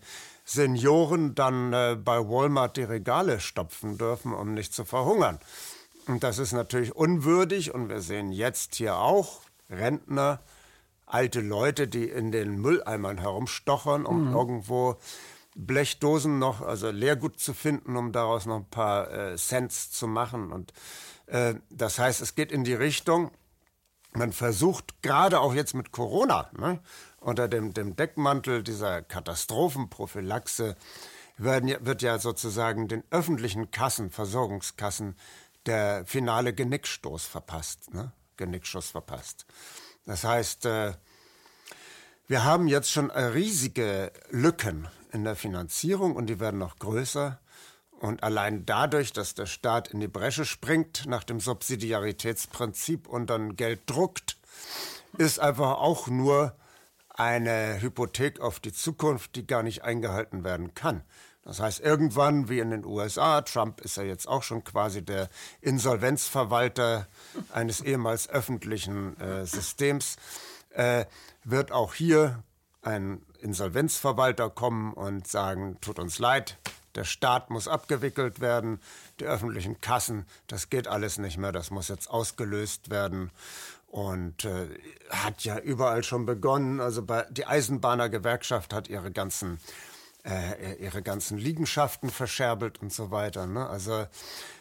[0.51, 5.39] Senioren dann äh, bei Walmart die Regale stopfen dürfen, um nicht zu verhungern.
[6.07, 7.73] Und das ist natürlich unwürdig.
[7.73, 10.41] Und wir sehen jetzt hier auch Rentner,
[11.07, 14.35] alte Leute, die in den Mülleimern herumstochern, um mhm.
[14.35, 14.97] irgendwo
[15.55, 20.51] Blechdosen noch, also Leergut zu finden, um daraus noch ein paar äh, Cents zu machen.
[20.51, 20.73] Und
[21.27, 23.31] äh, das heißt, es geht in die Richtung,
[24.13, 26.81] man versucht gerade auch jetzt mit Corona, ne,
[27.21, 30.75] unter dem, dem Deckmantel dieser Katastrophenprophylaxe
[31.37, 35.17] werden, wird ja sozusagen den öffentlichen Kassen, Versorgungskassen,
[35.67, 38.13] der finale Genickstoß verpasst, ne?
[38.37, 39.45] Genickschuss verpasst.
[40.07, 40.95] Das heißt, äh,
[42.27, 47.39] wir haben jetzt schon riesige Lücken in der Finanzierung und die werden noch größer.
[48.01, 53.57] Und allein dadurch, dass der Staat in die Bresche springt nach dem Subsidiaritätsprinzip und dann
[53.57, 54.39] Geld druckt,
[55.19, 56.57] ist einfach auch nur
[57.21, 61.03] eine Hypothek auf die Zukunft, die gar nicht eingehalten werden kann.
[61.45, 65.29] Das heißt, irgendwann, wie in den USA, Trump ist ja jetzt auch schon quasi der
[65.61, 67.07] Insolvenzverwalter
[67.53, 70.17] eines ehemals öffentlichen äh, Systems,
[70.71, 71.05] äh,
[71.45, 72.43] wird auch hier
[72.81, 76.57] ein Insolvenzverwalter kommen und sagen, tut uns leid,
[76.95, 78.81] der Staat muss abgewickelt werden,
[79.21, 83.31] die öffentlichen Kassen, das geht alles nicht mehr, das muss jetzt ausgelöst werden.
[83.91, 84.69] Und äh,
[85.11, 86.81] hat ja überall schon begonnen.
[86.81, 89.59] Also bei, die Eisenbahnergewerkschaft hat ihre ganzen,
[90.25, 93.49] äh, ihre ganzen Liegenschaften verscherbelt und so weiter.
[93.49, 93.69] Ne?
[93.69, 94.07] Also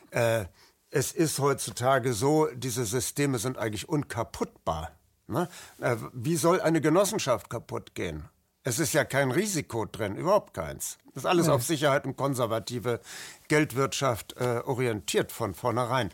[0.09, 0.45] äh,
[0.89, 4.91] es ist heutzutage so, diese Systeme sind eigentlich unkaputtbar.
[5.27, 5.47] Ne?
[5.79, 8.27] Äh, wie soll eine Genossenschaft kaputt gehen?
[8.63, 10.97] Es ist ja kein Risiko drin, überhaupt keins.
[11.13, 11.53] Das ist alles ja.
[11.53, 12.99] auf Sicherheit und konservative
[13.47, 16.11] Geldwirtschaft äh, orientiert von vornherein.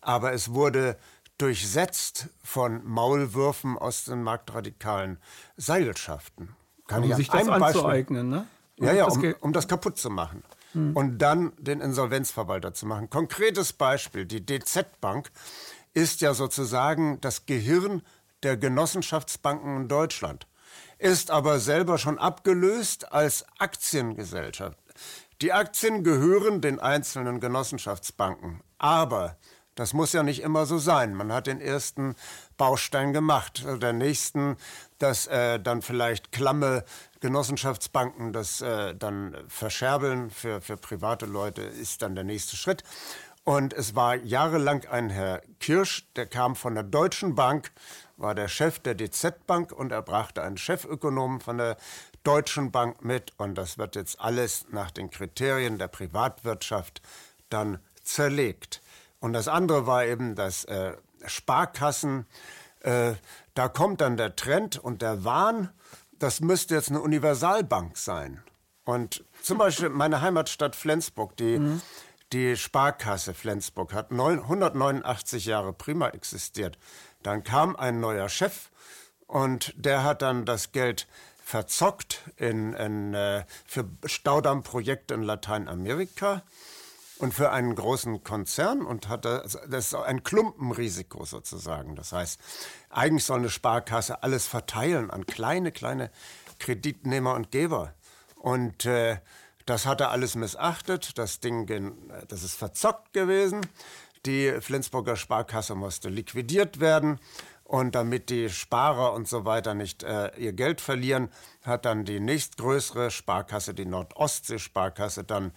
[0.00, 0.96] Aber es wurde
[1.38, 5.18] durchsetzt von Maulwürfen aus den marktradikalen
[5.56, 6.56] Seilschaften.
[6.86, 8.46] Kann um sich das anzueignen, ne?
[8.78, 10.42] Um ja, ja, um, um, das kaputt zu machen.
[10.72, 10.96] mhm.
[10.96, 13.10] und dann den Insolvenzverwalter zu machen.
[13.10, 15.30] Konkretes Beispiel, die DZ Bank
[15.94, 18.02] ist ja sozusagen das Gehirn
[18.42, 20.46] der Genossenschaftsbanken in Deutschland,
[20.98, 24.78] ist aber selber schon abgelöst als Aktiengesellschaft.
[25.40, 29.36] Die Aktien gehören den einzelnen Genossenschaftsbanken, aber
[29.78, 31.14] das muss ja nicht immer so sein.
[31.14, 32.16] Man hat den ersten
[32.56, 33.64] Baustein gemacht.
[33.80, 34.56] Der nächsten,
[34.98, 36.84] dass äh, dann vielleicht klamme
[37.20, 42.82] Genossenschaftsbanken das äh, dann verscherbeln für, für private Leute, ist dann der nächste Schritt.
[43.44, 47.70] Und es war jahrelang ein Herr Kirsch, der kam von der Deutschen Bank,
[48.16, 51.76] war der Chef der DZ Bank und er brachte einen Chefökonomen von der
[52.24, 53.32] Deutschen Bank mit.
[53.36, 57.00] Und das wird jetzt alles nach den Kriterien der Privatwirtschaft
[57.48, 58.82] dann zerlegt.
[59.20, 60.92] Und das andere war eben, dass äh,
[61.26, 62.26] Sparkassen,
[62.80, 63.14] äh,
[63.54, 65.70] da kommt dann der Trend und der Wahn,
[66.18, 68.42] das müsste jetzt eine Universalbank sein.
[68.84, 71.82] Und zum Beispiel meine Heimatstadt Flensburg, die mhm
[72.32, 76.78] die Sparkasse Flensburg hat 189 Jahre prima existiert.
[77.22, 78.70] Dann kam ein neuer Chef
[79.26, 81.06] und der hat dann das Geld
[81.42, 86.42] verzockt in, in, äh, für Staudammprojekte in Lateinamerika
[87.18, 91.96] und für einen großen Konzern und hatte das ist ein Klumpenrisiko sozusagen.
[91.96, 92.40] Das heißt,
[92.90, 96.10] eigentlich soll eine Sparkasse alles verteilen an kleine, kleine
[96.58, 97.94] Kreditnehmer und Geber.
[98.36, 99.18] Und äh,
[99.66, 101.18] das hat er alles missachtet.
[101.18, 101.66] Das Ding,
[102.28, 103.60] das ist verzockt gewesen.
[104.24, 107.18] Die Flensburger Sparkasse musste liquidiert werden.
[107.64, 111.28] Und damit die Sparer und so weiter nicht äh, ihr Geld verlieren,
[111.62, 115.52] hat dann die nächstgrößere Sparkasse, die Nordostsee-Sparkasse, dann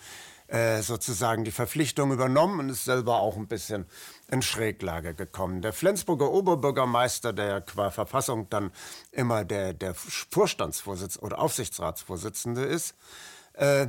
[0.51, 3.85] äh, sozusagen die Verpflichtung übernommen und ist selber auch ein bisschen
[4.29, 5.61] in Schräglage gekommen.
[5.61, 8.71] Der Flensburger Oberbürgermeister, der qua Verfassung dann
[9.13, 12.95] immer der, der Vorstandsvorsitzende oder Aufsichtsratsvorsitzende ist,
[13.53, 13.87] äh,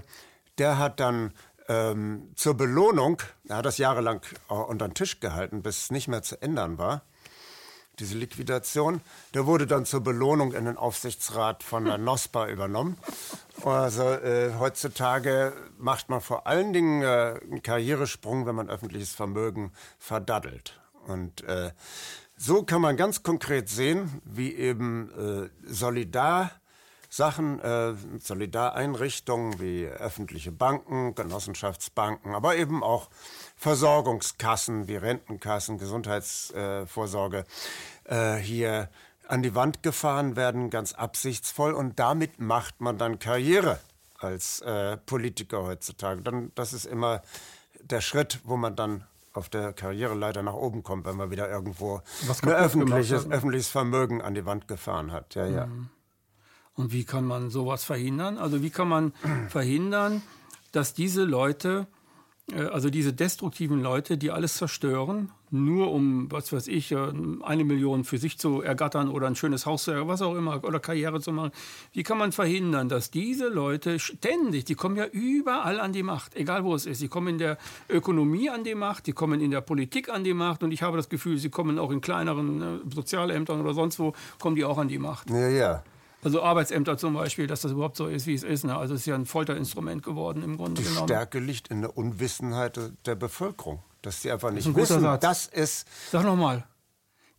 [0.58, 1.32] der hat dann
[1.66, 6.22] ähm, zur Belohnung, er hat das jahrelang unter den Tisch gehalten, bis es nicht mehr
[6.22, 7.02] zu ändern war,
[7.98, 9.00] diese Liquidation.
[9.34, 12.96] Der wurde dann zur Belohnung in den Aufsichtsrat von der NOSPA übernommen.
[13.64, 19.72] Also äh, heutzutage macht man vor allen Dingen äh, einen Karrieresprung, wenn man öffentliches Vermögen
[19.98, 20.80] verdaddelt.
[21.06, 21.70] Und äh,
[22.36, 26.50] so kann man ganz konkret sehen, wie eben äh, Solidar
[27.12, 33.10] Sachen, äh, Solidareinrichtungen wie öffentliche Banken, Genossenschaftsbanken, aber eben auch
[33.62, 37.44] Versorgungskassen wie Rentenkassen, Gesundheitsvorsorge
[38.02, 38.88] äh, hier
[39.28, 41.72] an die Wand gefahren werden, ganz absichtsvoll.
[41.72, 43.78] Und damit macht man dann Karriere
[44.18, 46.22] als äh, Politiker heutzutage.
[46.22, 47.22] Dann, das ist immer
[47.80, 52.02] der Schritt, wo man dann auf der Karriereleiter nach oben kommt, wenn man wieder irgendwo
[52.42, 55.36] ein öffentliches, öffentliches Vermögen an die Wand gefahren hat.
[55.36, 55.66] Ja, ja.
[55.66, 55.88] Mhm.
[56.74, 58.38] Und wie kann man sowas verhindern?
[58.38, 59.12] Also wie kann man
[59.48, 60.20] verhindern,
[60.72, 61.86] dass diese Leute,
[62.70, 68.04] also diese destruktiven Leute, die alles zerstören, nur um, was weiß ich, äh, eine Million
[68.04, 71.32] für sich zu ergattern oder ein schönes Haus zu was auch immer, oder Karriere zu
[71.32, 71.52] machen.
[71.92, 76.34] Wie kann man verhindern, dass diese Leute ständig, die kommen ja überall an die Macht,
[76.34, 77.00] egal wo es ist.
[77.00, 80.34] Die kommen in der Ökonomie an die Macht, die kommen in der Politik an die
[80.34, 83.98] Macht und ich habe das Gefühl, sie kommen auch in kleineren äh, Sozialämtern oder sonst
[83.98, 85.30] wo, kommen die auch an die Macht.
[85.30, 85.84] Ja, ja.
[86.22, 88.64] Also Arbeitsämter zum Beispiel, dass das überhaupt so ist, wie es ist.
[88.64, 88.76] Ne?
[88.76, 91.08] Also es ist ja ein Folterinstrument geworden im Grunde die genommen.
[91.08, 95.20] Die Stärke liegt in der Unwissenheit der Bevölkerung, dass sie einfach nicht das wissen, Satz.
[95.20, 95.86] das ist...
[96.12, 96.64] Sag nochmal.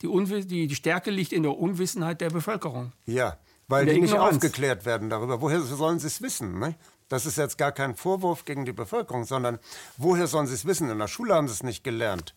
[0.02, 0.08] Die,
[0.46, 2.92] die, die Stärke liegt in der Unwissenheit der Bevölkerung.
[3.06, 3.38] Ja,
[3.70, 5.40] weil die nicht aufgeklärt werden darüber.
[5.40, 6.60] Woher sollen sie es wissen?
[6.60, 6.76] Ne?
[7.08, 9.60] Das ist jetzt gar kein Vorwurf gegen die Bevölkerung, sondern
[9.96, 10.90] woher sollen sie es wissen?
[10.90, 12.34] In der Schule haben sie es nicht gelernt.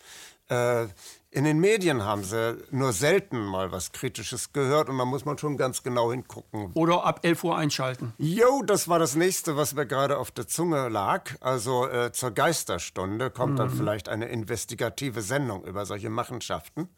[0.49, 0.87] Äh,
[1.31, 5.37] in den Medien haben sie nur selten mal was Kritisches gehört und da muss man
[5.37, 6.71] schon ganz genau hingucken.
[6.75, 8.15] Oder ab 11 Uhr einschalten.
[8.17, 11.33] Jo, das war das nächste, was mir gerade auf der Zunge lag.
[11.41, 13.57] Also äh, zur Geisterstunde kommt mhm.
[13.57, 16.89] dann vielleicht eine investigative Sendung über solche Machenschaften.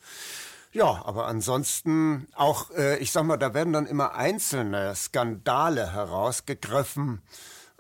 [0.73, 7.23] Ja, aber ansonsten auch, äh, ich sag mal, da werden dann immer einzelne Skandale herausgegriffen.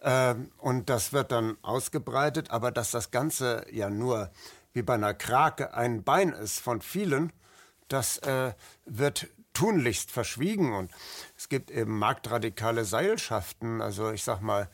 [0.00, 4.30] Äh, und das wird dann ausgebreitet, aber dass das Ganze ja nur
[4.78, 7.32] wie bei einer Krake ein Bein ist von vielen,
[7.88, 8.52] das äh,
[8.84, 10.72] wird tunlichst verschwiegen.
[10.72, 10.92] Und
[11.36, 13.82] es gibt eben marktradikale Seilschaften.
[13.82, 14.68] Also ich sag mal,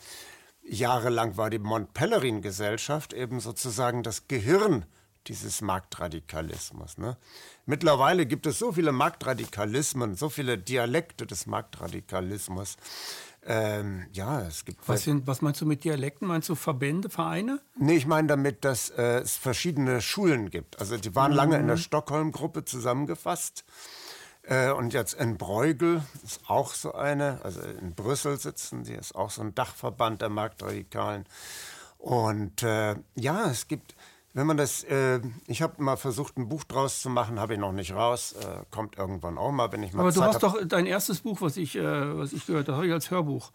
[0.63, 4.85] jahrelang war die Mont-Pelerin-Gesellschaft eben sozusagen das Gehirn
[5.27, 6.99] dieses Marktradikalismus.
[6.99, 7.17] Ne?
[7.65, 12.77] Mittlerweile gibt es so viele Marktradikalismen, so viele Dialekte des Marktradikalismus,
[13.47, 14.89] ähm, ja, es gibt.
[14.89, 16.27] Was, sind, was meinst du mit Dialekten?
[16.27, 17.61] Meinst du Verbände, Vereine?
[17.77, 20.79] Nee, ich meine damit, dass äh, es verschiedene Schulen gibt.
[20.79, 21.37] Also die waren mhm.
[21.37, 23.65] lange in der Stockholm-Gruppe zusammengefasst.
[24.43, 29.15] Äh, und jetzt in Bruegel ist auch so eine, also in Brüssel sitzen die, ist
[29.15, 31.27] auch so ein Dachverband der Marktradikalen.
[31.99, 33.95] Und äh, ja, es gibt,
[34.35, 37.59] wenn man das, äh, ich habe mal versucht, ein Buch draus zu machen, habe ich
[37.61, 40.35] noch nicht raus, äh, kommt irgendwann auch mal, wenn ich mal Aber Zeit du hast
[40.35, 40.41] hab.
[40.43, 43.53] doch dein erstes Buch, was ich, äh, was ich gehört habe, habe ich als Hörbuch.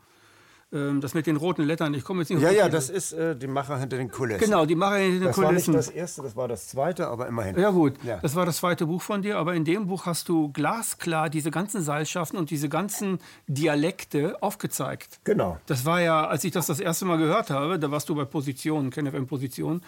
[0.71, 1.95] Ähm, das mit den roten Lettern.
[1.95, 4.39] Ich komme jetzt nicht Ja, ja, das ist äh, die Macher hinter den Kulissen.
[4.45, 5.73] Genau, die Macher in den Das war nicht Kulissen.
[5.73, 7.57] das erste, das war das zweite, aber immerhin.
[7.59, 8.17] Ja gut, Ja.
[8.21, 11.49] das war das zweite Buch von dir, aber in dem Buch hast du glasklar diese
[11.49, 15.19] ganzen Seilschaften und diese ganzen Dialekte aufgezeigt.
[15.23, 15.57] Genau.
[15.65, 18.25] Das war ja, als ich das das erste Mal gehört habe, da warst du bei
[18.25, 19.81] Positionen, KenFM Position,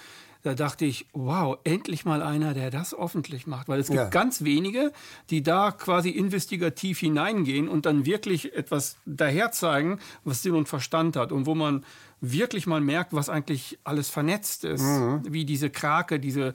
[0.43, 3.67] da dachte ich, wow, endlich mal einer, der das öffentlich macht.
[3.67, 4.09] Weil es gibt Ja.
[4.09, 4.91] ganz wenige,
[5.29, 11.15] die da quasi investigativ hineingehen und dann wirklich etwas daher zeigen, was Sinn und Verstand
[11.15, 11.85] hat und wo man
[12.21, 14.81] wirklich mal merkt, was eigentlich alles vernetzt ist.
[14.83, 15.21] Mhm.
[15.29, 16.53] Wie diese Krake, diese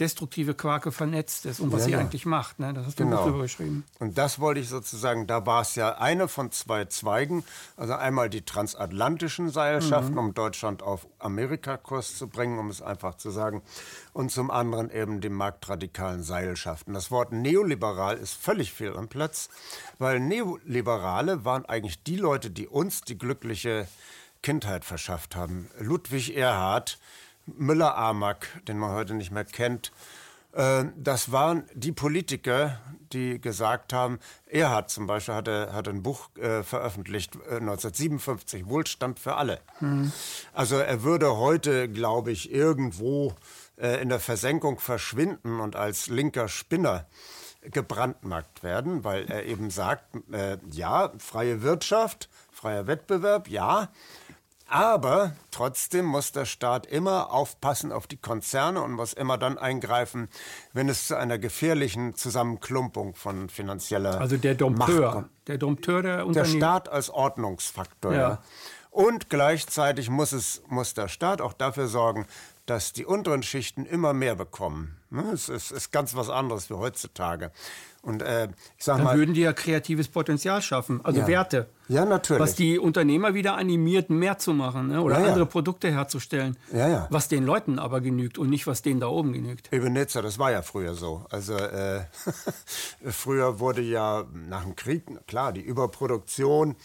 [0.00, 1.98] destruktive Quake vernetzt ist und was Ja, sie ja.
[1.98, 2.58] eigentlich macht.
[2.58, 2.72] Ne?
[2.72, 3.18] Das hast du Genau.
[3.24, 3.84] gut drüber geschrieben.
[3.98, 7.44] Und das wollte ich sozusagen, da war es ja eine von zwei Zweigen.
[7.76, 13.30] Also einmal die transatlantischen Seilschaften, um Deutschland auf Amerikakurs zu bringen, um es einfach zu
[13.30, 13.62] sagen.
[14.12, 16.94] Und zum anderen eben die marktradikalen Seilschaften.
[16.94, 19.48] Das Wort neoliberal ist völlig fehl am Platz,
[19.98, 23.86] weil Neoliberale waren eigentlich die Leute, die uns die glückliche
[24.42, 25.68] Kindheit verschafft haben.
[25.78, 26.98] Ludwig Erhard,
[27.46, 29.92] Müller-Amack, den man heute nicht mehr kennt,
[30.52, 32.78] äh, das waren die Politiker,
[33.12, 39.18] die gesagt haben, Erhard zum Beispiel hatte, hatte ein Buch äh, veröffentlicht, äh, 1957, Wohlstand
[39.18, 39.60] für alle.
[40.52, 43.34] Also er würde heute, glaube ich, irgendwo
[43.76, 47.06] äh, in der Versenkung verschwinden und als linker Spinner
[47.62, 53.88] gebrandmarkt werden, weil er eben sagt, äh, ja, freie Wirtschaft, freier Wettbewerb, ja,
[54.70, 60.28] aber trotzdem muss der Staat immer aufpassen auf die Konzerne und muss immer dann eingreifen,
[60.72, 65.10] wenn es zu einer gefährlichen Zusammenklumpung von finanzieller Also der Macht Dompteur.
[65.12, 65.30] kommt.
[65.48, 66.56] Der Dompteur der Der Unternehmen.
[66.58, 68.12] Staat als Ordnungsfaktor.
[68.12, 68.18] Ja.
[68.18, 68.42] Ja.
[68.90, 72.26] Und gleichzeitig muss, es, muss der Staat auch dafür sorgen,
[72.70, 74.96] dass die unteren Schichten immer mehr bekommen.
[75.10, 77.50] Ne, Es ist, ist ganz was anderes wie heutzutage.
[78.00, 78.44] Und äh,
[78.78, 81.26] ich sag Dann mal, würden die ja kreatives Potenzial schaffen, also Ja.
[81.26, 81.68] Werte.
[81.88, 82.40] Ja, natürlich.
[82.40, 85.02] Was die Unternehmer wieder animiert, mehr zu machen ne?
[85.02, 85.28] oder Ja, ja.
[85.30, 86.56] andere Produkte herzustellen.
[86.72, 87.06] Ja, ja.
[87.10, 89.72] Was den Leuten aber genügt und nicht, was denen da oben genügt.
[89.72, 91.26] Ebenezer, das war ja früher so.
[91.28, 92.02] Also äh,
[93.10, 96.76] früher wurde ja nach dem Krieg, klar, die Überproduktion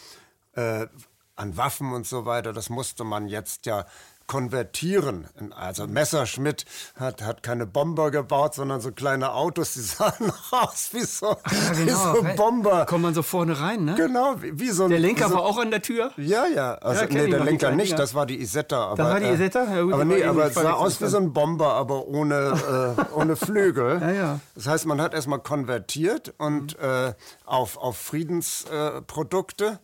[0.54, 0.88] äh,
[1.36, 3.86] an Waffen und so weiter, das musste man jetzt ja
[4.28, 5.28] konvertieren.
[5.56, 11.04] Also Messerschmitt hat, hat keine Bomber gebaut, sondern so kleine Autos, die sahen aus wie
[11.04, 11.36] so,
[11.74, 12.86] wie so Bomber.
[12.86, 13.96] Kommt man so vorne rein, ne?
[13.96, 14.90] Genau, wie, wie so ein...
[14.90, 16.12] Der Lenker so, war auch an der Tür.
[16.18, 16.76] ja, ja.
[16.76, 17.98] Also, Ja, nee, der Lenker nicht, Dinger.
[17.98, 18.88] das war die Isetta.
[18.88, 19.64] Aber, war die äh, Isetta?
[19.64, 23.14] Ja, gut, aber nee, aber es sah aus wie so ein Bomber, aber ohne, äh,
[23.14, 24.00] ohne Flügel.
[24.02, 24.40] Ja, ja.
[24.56, 27.14] Das heißt, man hat erstmal konvertiert und äh,
[27.46, 29.78] auf, auf Friedensprodukte äh,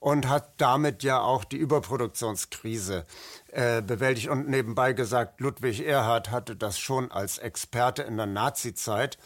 [0.00, 3.04] und hat damit ja auch die Überproduktionskrise äh,
[3.52, 4.28] bewältigt.
[4.28, 9.18] Und nebenbei gesagt, Ludwig Erhard hatte das schon als Experte in der Nazizeit,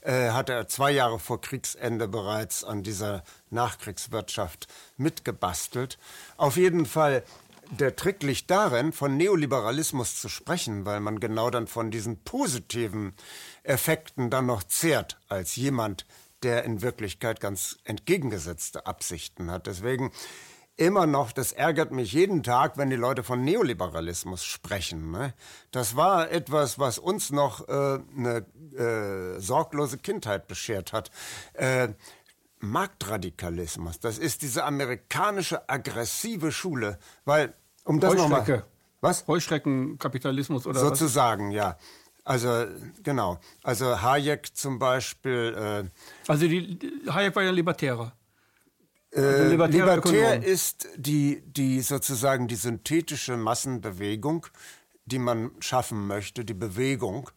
[0.00, 5.98] äh, hatte er zwei Jahre vor Kriegsende bereits an dieser Nachkriegswirtschaft mitgebastelt.
[6.36, 7.22] Auf jeden Fall
[7.70, 13.14] der Trick liegt darin, von Neoliberalismus zu sprechen, weil man genau dann von diesen positiven
[13.62, 16.06] Effekten dann noch zehrt als jemand,
[16.42, 19.66] der in Wirklichkeit ganz entgegengesetzte Absichten hat.
[19.66, 20.12] Deswegen
[20.78, 25.10] immer noch, das ärgert mich jeden Tag, wenn die Leute von Neoliberalismus sprechen.
[25.10, 25.34] Ne?
[25.70, 28.46] Das war etwas, was uns noch äh, eine
[29.36, 31.10] äh, sorglose Kindheit beschert hat.
[31.52, 31.88] Äh,
[32.60, 38.64] Marktradikalismus, das ist diese amerikanische aggressive Schule, weil, um das nochmal...
[39.00, 39.28] Was?
[39.28, 40.88] Heuschreckenkapitalismus oder was?
[40.88, 41.76] Sozusagen, ja.
[42.24, 42.66] Also,
[43.02, 43.38] genau.
[43.62, 45.54] Also Hayek zum Beispiel...
[45.86, 48.12] Äh, Also die, Hayek war ja Libertärer.
[49.12, 50.42] Äh, Also Libertär Ökonom.
[50.42, 54.46] ist die, die sozusagen die synthetische Massenbewegung,
[55.06, 57.30] die man schaffen möchte, die Bewegung.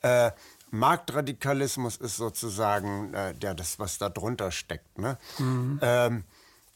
[0.00, 0.32] Äh,
[0.70, 4.98] Marktradikalismus ist sozusagen äh, der, das, was da drunter steckt.
[4.98, 5.18] Ne?
[5.82, 6.24] Ähm,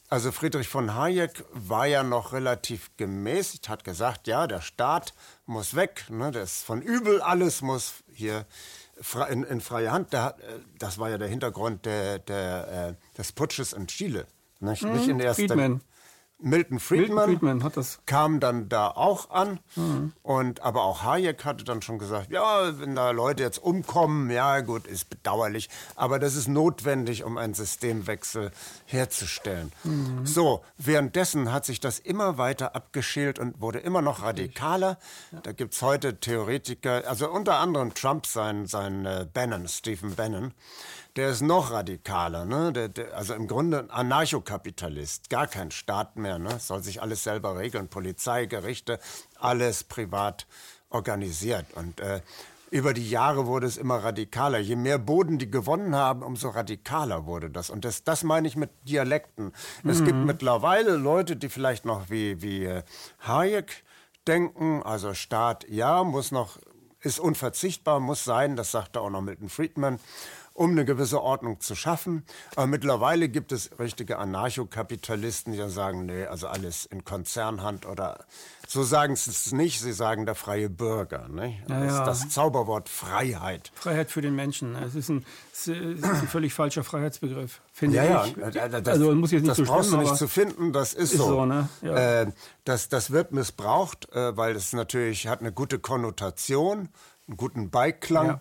[0.08, 5.14] also Friedrich von Hayek war ja noch relativ gemäßigt, hat gesagt, ja, der Staat
[5.46, 6.30] muss weg, ne?
[6.30, 8.46] das von übel alles muss hier
[9.30, 10.12] in, in freie Hand.
[10.12, 14.26] Der, äh, das war ja der Hintergrund der, der, äh, des Putsches in Chile.
[14.60, 15.80] Nicht, nicht in erster Friedman.
[16.38, 19.58] Milton Friedman, Milton Friedman kam dann da auch an.
[20.22, 24.60] Und, aber auch Hayek hatte dann schon gesagt, ja, wenn da Leute jetzt umkommen, ja
[24.60, 25.70] gut, ist bedauerlich.
[25.94, 28.50] Aber das ist notwendig, um einen Systemwechsel
[28.84, 29.72] herzustellen.
[30.24, 34.98] So, währenddessen hat sich das immer weiter abgeschält und wurde immer noch radikaler.
[35.42, 40.52] Da gibt es heute Theoretiker, also unter anderem Trump, sein, sein äh, Bannon, Stephen Bannon,
[41.16, 42.44] der ist noch radikaler.
[42.44, 42.72] Ne?
[42.72, 46.38] Der, der, also im Grunde ein Anarchokapitalist, gar kein Staat mehr.
[46.38, 46.58] Ne?
[46.60, 48.98] Soll sich alles selber regeln, Polizei, Gerichte,
[49.38, 50.46] alles privat
[50.90, 51.66] organisiert.
[51.74, 52.20] Und äh,
[52.70, 54.58] über die Jahre wurde es immer radikaler.
[54.58, 57.70] Je mehr Boden die gewonnen haben, umso radikaler wurde das.
[57.70, 59.52] Und das, das meine ich mit Dialekten.
[59.82, 59.90] Mhm.
[59.90, 60.26] Es gibt mhm.
[60.26, 62.82] mittlerweile Leute, die vielleicht noch wie, wie äh,
[63.26, 63.84] Hayek
[64.26, 66.58] denken, also Staat, ja, muss noch,
[67.00, 70.00] ist unverzichtbar, muss sein, das sagte auch noch Milton Friedman
[70.56, 72.24] um eine gewisse Ordnung zu schaffen.
[72.56, 78.24] Aber mittlerweile gibt es richtige Anarchokapitalisten, die sagen, nee, also alles in Konzernhand oder
[78.66, 81.28] so sagen sie es nicht, sie sagen der freie Bürger.
[81.28, 81.60] Ne?
[81.68, 82.04] Ja, das, ja.
[82.04, 83.70] das Zauberwort Freiheit.
[83.74, 84.74] Freiheit für den Menschen.
[84.76, 88.36] Es ist ein, es ist ein völlig falscher Freiheitsbegriff, finde ja, ich.
[88.36, 90.94] Ja, das, also muss jetzt nicht das so brauchst stimmen, du nicht zu finden, das
[90.94, 91.26] ist, ist so.
[91.26, 91.68] so ne?
[91.82, 92.22] ja.
[92.22, 92.32] äh,
[92.64, 96.88] das, das wird missbraucht, äh, weil es natürlich hat eine gute Konnotation,
[97.28, 98.40] einen guten Beiklang.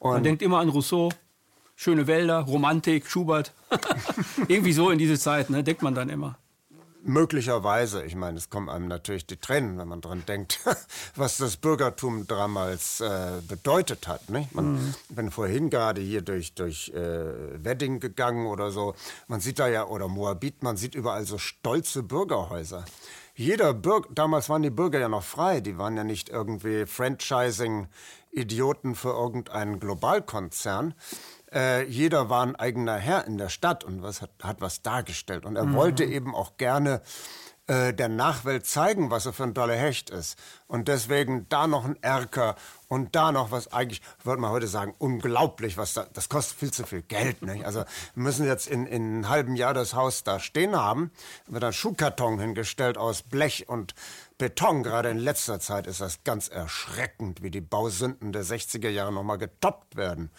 [0.00, 1.10] Man denkt immer an Rousseau
[1.84, 3.52] schöne Wälder, Romantik, Schubert.
[4.48, 6.38] Irgendwie so in diese Zeit, ne, denkt man dann immer.
[7.02, 10.60] Möglicherweise, ich meine, es kommen einem natürlich die Tränen, wenn man dran denkt,
[11.14, 14.30] was das Bürgertum damals äh, bedeutet hat.
[14.30, 14.54] Nicht?
[14.54, 14.94] Man, mhm.
[15.10, 18.94] Ich bin vorhin gerade hier durch, durch äh, Wedding gegangen oder so.
[19.28, 22.86] Man sieht da ja, oder Moabit, man sieht überall so stolze Bürgerhäuser.
[23.34, 28.94] Jeder Bürger, damals waren die Bürger ja noch frei, die waren ja nicht irgendwie Franchising-Idioten
[28.94, 30.94] für irgendeinen Globalkonzern
[31.54, 35.44] äh, jeder war ein eigener Herr in der Stadt und was hat, hat was dargestellt.
[35.44, 35.74] Und er mhm.
[35.74, 37.00] wollte eben auch gerne
[37.66, 40.38] äh, der Nachwelt zeigen, was er für ein toller Hecht ist.
[40.66, 42.56] Und deswegen da noch ein Erker
[42.88, 46.72] und da noch was eigentlich, würde man heute sagen, unglaublich, was da, das kostet viel
[46.72, 47.40] zu viel Geld.
[47.40, 47.64] Nicht?
[47.64, 51.10] Also müssen jetzt in, in einem halben Jahr das Haus da stehen haben,
[51.46, 53.94] wird ein Schuhkarton hingestellt aus Blech und
[54.36, 54.82] Beton.
[54.82, 59.38] Gerade in letzter Zeit ist das ganz erschreckend, wie die Bausünden der 60er Jahre nochmal
[59.38, 60.30] getoppt werden.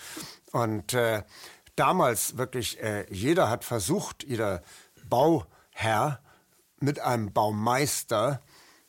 [0.52, 1.24] Und äh,
[1.76, 4.62] damals wirklich, äh, jeder hat versucht, jeder
[5.10, 6.20] Bauherr
[6.86, 8.42] mit einem Baumeister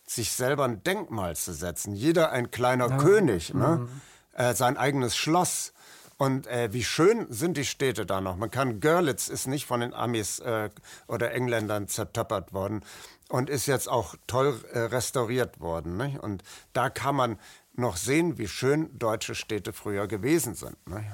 [0.07, 1.97] sich selber ein Denkmal zu setzen.
[1.97, 2.99] Jeder ein kleiner ja.
[2.99, 3.89] König, ne?
[3.89, 4.01] Mhm.
[4.33, 5.73] Äh, sein eigenes Schloss.
[6.19, 8.37] Und äh, wie schön sind die Städte da noch.
[8.37, 10.71] Man kann, Görlitz ist nicht von den Amis äh,
[11.09, 12.85] oder Engländern zertöppert worden
[13.29, 15.97] und ist jetzt auch toll äh, restauriert worden.
[15.97, 16.19] Ne?
[16.21, 17.39] Und da kann man
[17.75, 20.77] noch sehen, wie schön deutsche Städte früher gewesen sind.
[20.87, 21.05] Ne?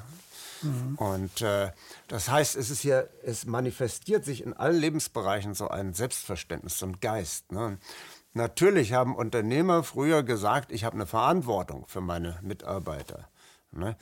[0.63, 0.95] Mhm.
[0.97, 1.73] Und äh,
[2.09, 6.87] das heißt, es ist hier, es manifestiert sich in allen Lebensbereichen so ein Selbstverständnis, so
[6.87, 7.53] ein Geist.
[7.53, 7.79] Ne?
[8.35, 13.29] Natürlich haben Unternehmer früher gesagt, ich habe eine Verantwortung für meine Mitarbeiter.
[13.73, 13.97] Ne?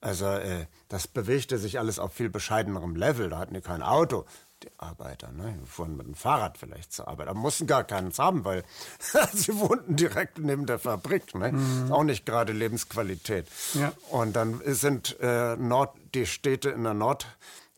[0.00, 3.30] Also äh, das bewegte sich alles auf viel bescheidenerem Level.
[3.30, 4.26] Da hatten die kein Auto
[4.64, 5.30] die Arbeiter.
[5.32, 5.58] Ne?
[5.60, 8.64] Die fuhren mit dem Fahrrad vielleicht zur Arbeit, aber mussten gar keins haben, weil
[9.32, 11.34] sie wohnten direkt neben der Fabrik.
[11.34, 11.52] Ne?
[11.52, 11.92] Mhm.
[11.92, 13.46] Auch nicht gerade Lebensqualität.
[13.74, 13.92] Ja.
[14.10, 17.26] Und dann sind äh, Nord, die Städte in der Nord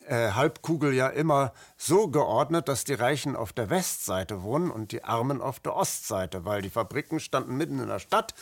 [0.09, 5.05] äh, Halbkugel ja immer so geordnet, dass die Reichen auf der Westseite wohnen und die
[5.05, 8.35] Armen auf der Ostseite, weil die Fabriken standen mitten in der Stadt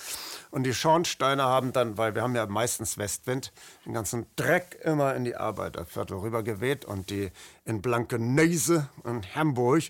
[0.51, 3.53] und die Schornsteine haben dann, weil wir haben ja meistens Westwind,
[3.85, 7.31] den ganzen Dreck immer in die Arbeiterviertel rübergeweht und die
[7.65, 9.85] in Blankenese und Hamburg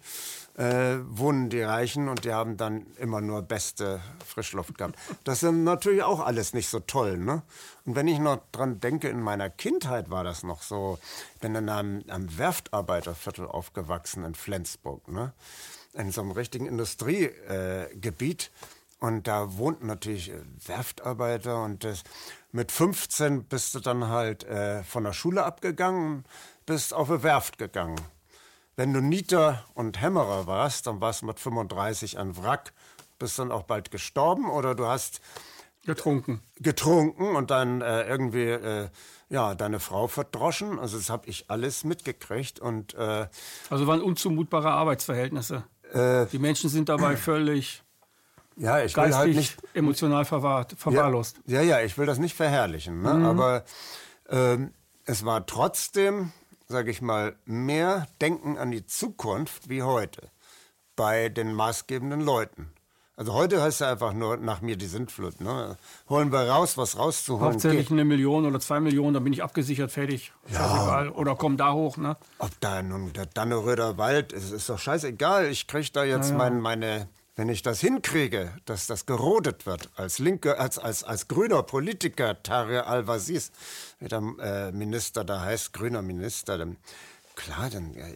[0.56, 4.96] äh, wohnen die Reichen und die haben dann immer nur beste Frischluft gehabt.
[5.24, 7.18] Das ist natürlich auch alles nicht so toll.
[7.18, 7.42] Ne?
[7.84, 10.98] Und wenn ich noch dran denke, in meiner Kindheit war das noch so,
[11.34, 15.32] ich bin in einem, einem Werftarbeiterviertel aufgewachsen in Flensburg, ne?
[15.94, 18.50] in so einem richtigen Industriegebiet.
[18.52, 22.04] Äh, und da wohnten natürlich äh, Werftarbeiter und das,
[22.52, 26.24] mit 15 bist du dann halt äh, von der Schule abgegangen,
[26.64, 28.00] bist auf eine Werft gegangen.
[28.76, 32.72] Wenn du Nieter und Hämmerer warst, dann warst du mit 35 ein Wrack,
[33.18, 35.20] bist dann auch bald gestorben oder du hast
[35.84, 36.40] getrunken.
[36.60, 38.88] Getrunken und dann äh, irgendwie äh,
[39.28, 40.78] ja deine Frau verdroschen.
[40.78, 43.26] Also das habe ich alles mitgekriegt und äh,
[43.70, 45.64] also waren unzumutbare Arbeitsverhältnisse.
[45.92, 47.82] Äh, Die Menschen sind dabei völlig
[48.56, 51.40] ja, ich will halt nicht emotional verwahrt, verwahrlost.
[51.46, 53.14] Ja, ja, ja, ich will das nicht verherrlichen, ne?
[53.14, 53.24] Mhm.
[53.24, 53.64] aber
[54.28, 54.72] ähm,
[55.04, 56.32] es war trotzdem
[56.66, 60.30] sage ich mal, mehr Denken an die Zukunft wie heute
[60.96, 62.70] bei den maßgebenden Leuten.
[63.16, 65.40] Also heute heißt es einfach nur nach mir die Sintflut.
[65.40, 65.76] Ne?
[66.08, 69.92] Holen wir raus, was rauszuholen Hauptsächlich eine Million oder zwei Millionen, dann bin ich abgesichert,
[69.92, 70.32] fertig.
[70.52, 71.08] Ja.
[71.12, 71.96] Oder komm da hoch.
[71.96, 72.16] Ne?
[72.38, 75.46] Ob da nun der Dannenröder Wald, ist, ist doch scheißegal.
[75.46, 76.38] Ich kriege da jetzt ja, ja.
[76.38, 81.26] Mein, meine wenn ich das hinkriege, dass das gerodet wird, als linke, als, als, als
[81.28, 83.50] grüner Politiker, Tare Al-Wazis,
[83.98, 86.76] wie der äh, Minister da heißt, grüner Minister, dann,
[87.34, 88.06] klar, dann, ja,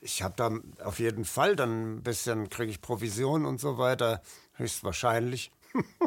[0.00, 0.50] ich habe da
[0.84, 4.20] auf jeden Fall dann ein bisschen, kriege ich Provision und so weiter,
[4.54, 5.52] höchstwahrscheinlich.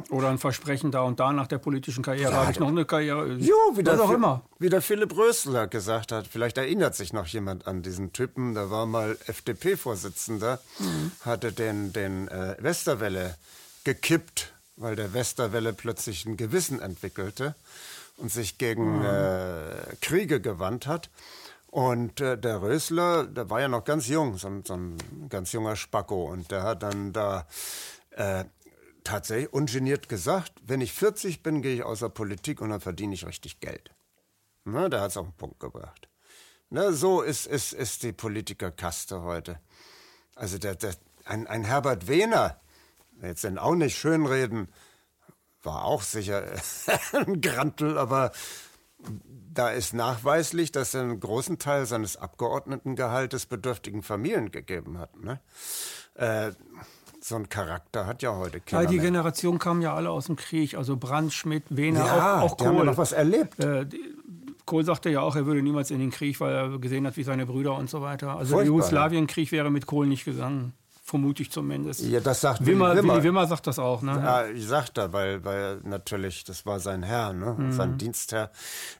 [0.09, 3.33] Oder ein Versprechen da und da nach der politischen Karriere habe ich noch eine Karriere.
[3.33, 4.41] Jo, wie der, was auch immer.
[4.59, 6.27] wie der Philipp Rösler gesagt hat.
[6.27, 8.53] Vielleicht erinnert sich noch jemand an diesen Typen.
[8.55, 11.11] Der war mal FDP-Vorsitzender, Mhm.
[11.21, 13.35] hatte den, den äh, Westerwelle
[13.83, 17.55] gekippt, weil der Westerwelle plötzlich ein Gewissen entwickelte
[18.17, 19.05] und sich gegen Mhm.
[19.05, 21.09] äh, Kriege gewandt hat.
[21.71, 24.97] Und äh, der Rösler, der war ja noch ganz jung, so, ein- so ein
[25.29, 26.25] ganz junger Spacko.
[26.25, 27.45] Und der hat dann da
[28.11, 28.43] äh,
[29.09, 33.13] tatsächlich ungeniert gesagt, wenn ich 40 bin, gehe ich aus der Politik und dann verdiene
[33.13, 33.91] ich richtig Geld.
[34.65, 36.07] Na, der hat es auf den Punkt gebracht.
[36.69, 39.59] Na, so ist, ist, ist die Politikerkaste heute.
[40.35, 40.93] Also der, der,
[41.25, 42.59] ein, ein Herbert Wehner,
[43.21, 44.69] jetzt denn auch nicht schönreden,
[45.63, 46.43] war auch sicher
[47.13, 48.31] ein Grantel, aber
[49.51, 55.17] da ist nachweislich, dass er einen großen Teil seines Abgeordnetengehaltes bedürftigen Familien gegeben hat.
[55.17, 55.39] Ne?
[56.13, 56.51] Äh,
[57.29, 59.05] so ein Charakter hat ja heute Ja, keiner die mehr.
[59.05, 62.65] Generation kam ja alle aus dem Krieg, also Brandt, Schmidt, Wehner, Ja, auch, auch die
[62.65, 62.85] haben ja Kohl.
[62.87, 63.59] noch was erlebt.
[63.63, 64.15] Äh, die-
[64.65, 67.23] Kohl sagte ja auch, er würde niemals in den Krieg, weil er gesehen hat, wie
[67.23, 68.31] seine Brüder und so weiter.
[68.31, 70.73] Also der Furchtbar, Jugoslawienkrieg wäre mit Kohl nicht gegangen.
[71.03, 72.01] Vermute ich zumindest.
[72.01, 73.13] Ja, das sagt Wimmer, Wimmer.
[73.15, 74.03] Willy Wimmer sagt das auch.
[74.03, 74.11] Ne?
[74.11, 77.55] Ja, ich sag da, weil, weil natürlich, das war sein Herr, ne?
[77.71, 78.51] sein Dienstherr.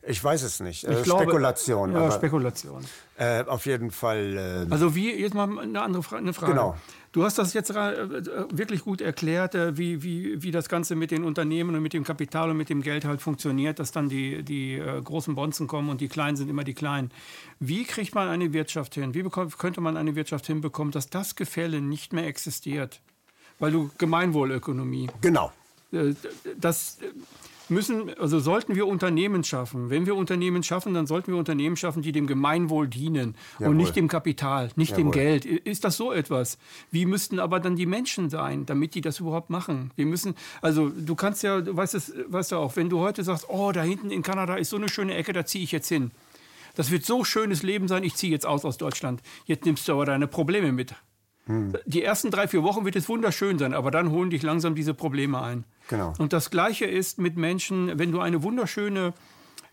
[0.02, 0.86] Ich weiß es nicht.
[0.86, 0.98] Äh, Mhm.
[0.98, 1.92] Ich glaube- Spekulation.
[1.94, 2.84] Ja, Spekulation.
[3.20, 4.66] Äh, auf jeden Fall.
[4.70, 6.54] Äh, Also wie, jetzt mal eine andere Fra eine Frage.
[6.54, 6.78] Genau.
[7.12, 8.08] Du hast das jetzt äh,
[8.52, 12.04] wirklich gut erklärt, äh, wie, wie, wie das Ganze mit den Unternehmen und mit dem
[12.04, 15.90] Kapital und mit dem Geld halt funktioniert, dass dann die, die äh, großen Bonzen kommen
[15.90, 17.12] und die Kleinen sind immer die Kleinen.
[17.60, 19.14] Wie kriegt man eine Wirtschaft hin?
[19.14, 23.02] Wie bekommt, könnte man eine Wirtschaft hinbekommen, dass das Gefälle nicht mehr existiert?
[23.58, 25.10] Weil du Gemeinwohlökonomie.
[25.20, 25.52] genau.
[26.58, 27.00] Das
[27.70, 29.90] müssen, also sollten wir Unternehmen schaffen.
[29.90, 33.72] Wenn wir Unternehmen schaffen, dann sollten wir Unternehmen schaffen, die dem Gemeinwohl dienen Jawohl.
[33.72, 35.14] und nicht dem Kapital, nicht dem Jawohl.
[35.14, 35.46] Geld.
[35.46, 36.58] Ist das so etwas?
[36.92, 39.92] Wie müssten aber dann die Menschen sein, damit die das überhaupt machen?
[39.96, 43.24] Wir müssen, also du kannst ja, du weißt es, weißt du auch, wenn du heute
[43.24, 45.88] sagst, oh, da hinten in Kanada ist so eine schöne Ecke, da ziehe ich jetzt
[45.88, 46.12] hin.
[46.76, 49.22] Das wird so schönes Leben sein, ich ziehe jetzt aus aus Deutschland.
[49.46, 50.96] Jetzt nimmst du aber deine Probleme mit.
[51.50, 51.74] Hm.
[51.86, 54.94] Die ersten drei, vier Wochen wird es wunderschön sein, aber dann holen dich langsam diese
[54.94, 55.64] Probleme ein.
[55.88, 56.14] Genau.
[56.20, 59.14] Und das Gleiche ist mit Menschen, wenn du eine wunderschöne,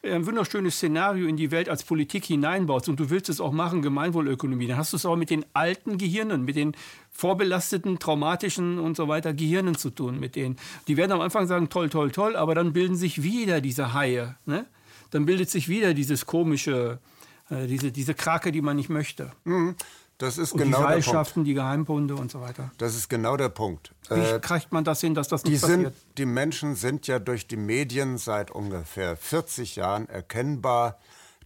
[0.01, 3.53] äh, ein wunderschönes Szenario in die Welt als Politik hineinbaust und du willst es auch
[3.53, 6.75] machen, Gemeinwohlökonomie, dann hast du es auch mit den alten Gehirnen, mit den
[7.11, 10.19] vorbelasteten, traumatischen und so weiter Gehirnen zu tun.
[10.19, 10.57] Mit denen.
[10.89, 14.37] Die werden am Anfang sagen, toll, toll, toll, aber dann bilden sich wieder diese Haie.
[14.47, 14.65] Ne?
[15.11, 17.01] Dann bildet sich wieder dieses komische,
[17.51, 19.33] äh, diese, diese Krake, die man nicht möchte.
[20.19, 20.85] Das ist Und genau die.
[20.85, 22.71] Seilschaften, die Geheimbunde und so weiter.
[22.79, 23.93] Das ist genau der Punkt.
[24.09, 25.95] Wie Äh, kriegt man das hin, dass das die, nicht sind, passiert?
[26.19, 30.99] die Menschen sind ja durch die Medien seit ungefähr 40 Jahren erkennbar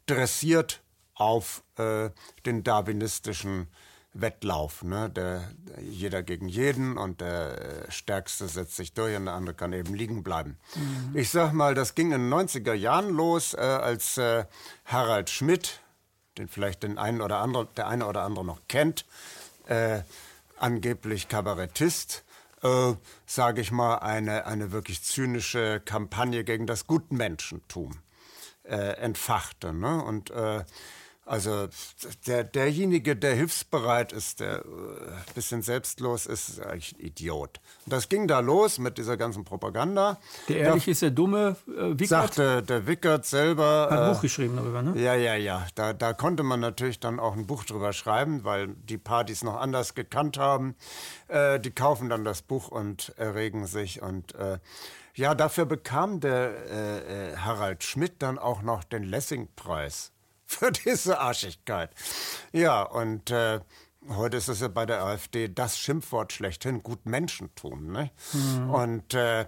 [0.06, 0.82] dressiert
[1.14, 2.10] auf äh,
[2.46, 3.66] den darwinistischen
[4.12, 4.82] Wettlauf.
[4.82, 5.08] Ne?
[5.10, 9.54] Der, der, jeder gegen jeden und der äh, Stärkste setzt sich durch und der andere
[9.54, 10.56] kann eben liegen bleiben.
[11.14, 14.46] Ich sag mal, das ging in den 90er Jahren los, äh, als äh,
[14.84, 15.80] Harald Schmidt,
[16.38, 19.06] den vielleicht den einen oder andere, der eine oder andere noch kennt,
[19.66, 20.02] äh,
[20.58, 22.24] angeblich Kabarettist,
[22.62, 22.94] äh,
[23.26, 27.98] sage ich mal, eine, eine wirklich zynische Kampagne gegen das Gutmenschentum
[28.64, 29.72] äh, entfachte.
[29.72, 30.02] Ne?
[30.02, 30.64] Und äh,
[31.26, 31.68] also
[32.26, 37.60] der, derjenige, der hilfsbereit ist, der ein äh, bisschen selbstlos ist, ist eigentlich ein Idiot.
[37.84, 40.18] Und das ging da los mit dieser ganzen Propaganda.
[40.48, 43.88] Der ehrlich ist der dumme äh, Wickert Sagte der Wickert selber.
[43.90, 45.00] hat ein äh, Buch geschrieben darüber, ne?
[45.00, 45.66] ja, ja, ja.
[45.76, 49.60] Da, da konnte man natürlich dann auch ein Buch drüber schreiben, weil die Partys noch
[49.60, 50.74] anders gekannt haben.
[51.28, 54.02] Äh, die kaufen dann das Buch und erregen sich.
[54.02, 54.58] Und äh,
[55.14, 60.12] ja, dafür bekam der äh, Harald Schmidt dann auch noch den Lessing-Preis
[60.58, 61.90] für diese Arschigkeit.
[62.52, 63.60] Ja, und äh,
[64.08, 67.92] heute ist es ja bei der AfD das Schimpfwort schlechthin, Gutmenschentum.
[67.92, 68.10] Ne?
[68.72, 69.46] Und äh,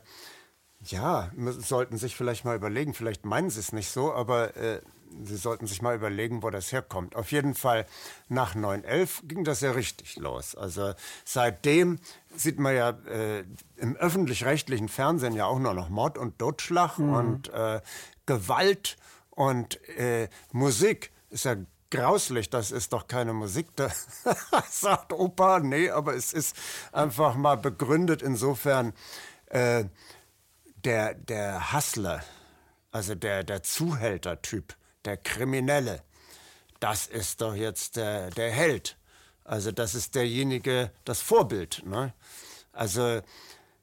[0.84, 4.80] ja, sollten sich vielleicht mal überlegen, vielleicht meinen sie es nicht so, aber äh,
[5.24, 7.16] sie sollten sich mal überlegen, wo das herkommt.
[7.16, 7.84] Auf jeden Fall
[8.28, 10.54] nach 9-11 ging das ja richtig los.
[10.54, 10.94] Also
[11.24, 11.98] seitdem
[12.36, 13.44] sieht man ja äh,
[13.76, 17.80] im öffentlich-rechtlichen Fernsehen ja auch nur noch Mord und Totschlag und äh,
[18.26, 18.96] Gewalt
[19.32, 21.12] und äh, Musik.
[21.30, 21.56] Ist ja
[21.90, 23.90] grauslich, das ist doch keine Musik, da
[24.70, 26.56] sagt Opa, nee, aber es ist
[26.92, 28.92] einfach mal begründet insofern,
[29.46, 29.84] äh,
[30.84, 32.24] der, der Hustler,
[32.90, 34.74] also der, der Zuhältertyp,
[35.04, 36.02] der Kriminelle,
[36.80, 38.96] das ist doch jetzt der, der Held.
[39.44, 41.82] Also das ist derjenige, das Vorbild.
[41.84, 42.12] Ne?
[42.72, 43.20] Also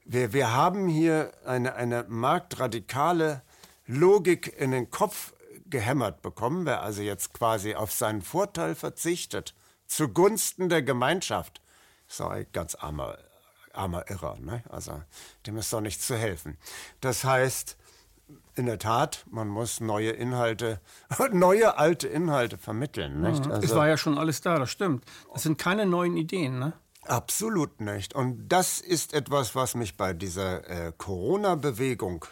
[0.04, 3.42] wir, wir haben hier eine, eine marktradikale
[3.86, 5.34] Logik in den Kopf
[5.70, 6.66] gehämmert bekommen.
[6.66, 9.56] Wer also jetzt quasi auf seinen Vorteil verzichtet,
[9.86, 11.62] zugunsten der Gemeinschaft,
[12.08, 13.18] ist doch ein ganz armer,
[13.74, 14.38] armer Irrer.
[14.40, 14.64] Ne?
[14.70, 15.02] Also
[15.46, 16.58] dem ist doch nicht zu helfen.
[17.02, 17.78] Das heißt,
[18.56, 20.80] in der Tat, man muss neue Inhalte,
[21.32, 23.22] neue alte Inhalte vermitteln.
[23.22, 23.48] Nicht?
[23.48, 25.04] Also, es war ja schon alles da, das stimmt.
[25.34, 26.74] Das sind keine neuen Ideen, ne?
[27.04, 28.14] Absolut nicht.
[28.14, 32.26] Und das ist etwas, was mich bei dieser äh, Corona-Bewegung,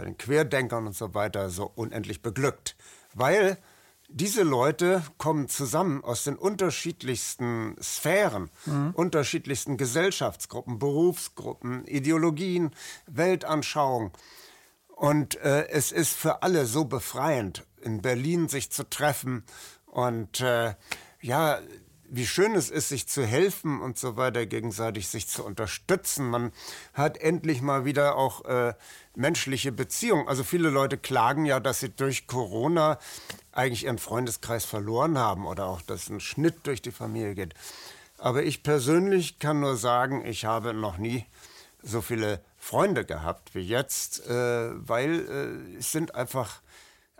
[0.00, 2.74] bei den Querdenkern und so weiter so unendlich beglückt.
[3.12, 3.58] Weil
[4.08, 8.92] diese Leute kommen zusammen aus den unterschiedlichsten Sphären, mhm.
[8.94, 12.70] unterschiedlichsten Gesellschaftsgruppen, Berufsgruppen, Ideologien,
[13.08, 14.10] Weltanschauungen.
[14.88, 19.44] Und äh, es ist für alle so befreiend, in Berlin sich zu treffen
[19.84, 20.74] und äh,
[21.20, 21.58] ja,
[22.10, 26.28] wie schön es ist, sich zu helfen und so weiter, gegenseitig sich zu unterstützen.
[26.28, 26.52] Man
[26.92, 28.74] hat endlich mal wieder auch äh,
[29.14, 30.26] menschliche Beziehungen.
[30.28, 32.98] Also viele Leute klagen ja, dass sie durch Corona
[33.52, 37.54] eigentlich ihren Freundeskreis verloren haben oder auch, dass ein Schnitt durch die Familie geht.
[38.18, 41.24] Aber ich persönlich kann nur sagen, ich habe noch nie
[41.82, 46.60] so viele Freunde gehabt wie jetzt, äh, weil äh, es sind einfach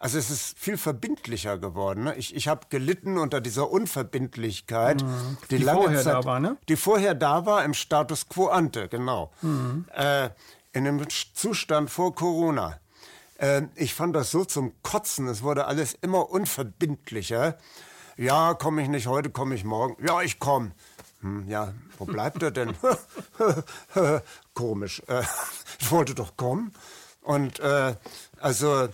[0.00, 2.04] also es ist viel verbindlicher geworden.
[2.04, 2.14] Ne?
[2.16, 5.36] Ich, ich habe gelitten unter dieser Unverbindlichkeit, mhm.
[5.50, 6.56] die, die lange vorher Zeit, da war, ne?
[6.70, 9.84] die vorher da war im Status quo ante, genau, mhm.
[9.94, 10.30] äh,
[10.72, 12.80] in dem Zustand vor Corona.
[13.36, 15.28] Äh, ich fand das so zum Kotzen.
[15.28, 17.58] Es wurde alles immer unverbindlicher.
[18.16, 20.02] Ja, komme ich nicht heute, komme ich morgen.
[20.02, 20.72] Ja, ich komme.
[21.20, 22.74] Hm, ja, wo bleibt er denn?
[24.54, 25.02] Komisch.
[25.08, 25.24] Äh,
[25.78, 26.72] ich wollte doch kommen.
[27.20, 27.94] Und äh,
[28.40, 28.88] also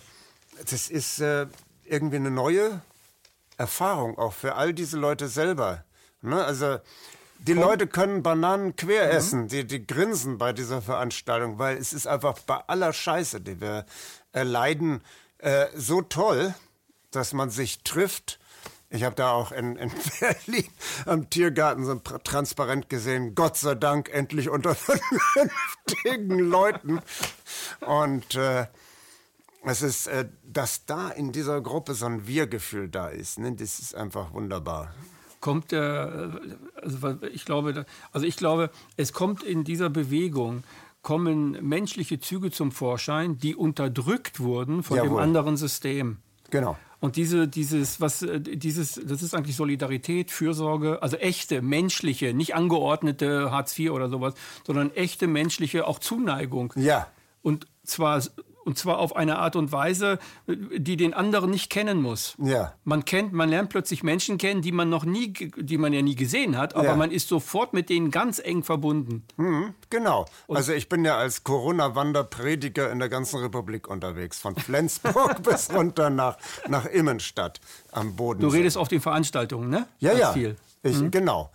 [0.69, 1.47] das ist äh,
[1.85, 2.81] irgendwie eine neue
[3.57, 5.83] Erfahrung auch für all diese Leute selber.
[6.21, 6.43] Ne?
[6.43, 6.79] Also
[7.39, 7.59] die Und?
[7.59, 9.11] Leute können Bananen quer mhm.
[9.11, 13.61] essen, die, die grinsen bei dieser Veranstaltung, weil es ist einfach bei aller Scheiße, die
[13.61, 13.85] wir
[14.31, 15.01] erleiden,
[15.39, 16.53] äh, so toll,
[17.11, 18.39] dass man sich trifft.
[18.89, 20.69] Ich habe da auch in, in Berlin
[21.05, 27.01] am Tiergarten so ein Transparent gesehen, Gott sei Dank endlich unter vernünftigen Leuten.
[27.81, 28.65] Und äh,
[29.63, 33.39] es ist, äh, dass da in dieser Gruppe so ein Wir-Gefühl da ist.
[33.39, 33.53] Ne?
[33.53, 34.93] Das ist einfach wunderbar.
[35.39, 40.63] Kommt der, äh, also ich glaube, also ich glaube, es kommt in dieser Bewegung
[41.01, 45.09] kommen menschliche Züge zum Vorschein, die unterdrückt wurden von Jawohl.
[45.09, 46.17] dem anderen System.
[46.49, 46.77] Genau.
[46.99, 52.55] Und diese, dieses, was, äh, dieses, das ist eigentlich Solidarität, Fürsorge, also echte, menschliche, nicht
[52.55, 54.33] angeordnete Hartz IV oder sowas,
[54.65, 56.73] sondern echte menschliche auch Zuneigung.
[56.75, 57.07] Ja.
[57.43, 58.21] Und zwar
[58.67, 62.35] und zwar auf eine Art und Weise, die den anderen nicht kennen muss.
[62.37, 62.73] Ja.
[62.83, 66.15] Man kennt, man lernt plötzlich Menschen kennen, die man noch nie, die man ja nie
[66.15, 66.95] gesehen hat, aber ja.
[66.97, 69.23] man ist sofort mit denen ganz eng verbunden.
[69.37, 70.25] Mhm, genau.
[70.47, 75.73] Und also ich bin ja als Corona-Wanderprediger in der ganzen Republik unterwegs, von Flensburg bis
[75.73, 76.37] runter nach,
[76.67, 77.61] nach Immenstadt
[77.93, 78.41] am Boden.
[78.41, 79.87] Du redest auf den Veranstaltungen, ne?
[79.99, 80.33] Ja, das ja.
[80.33, 80.57] Viel.
[80.83, 81.11] Ich, mhm.
[81.11, 81.51] Genau.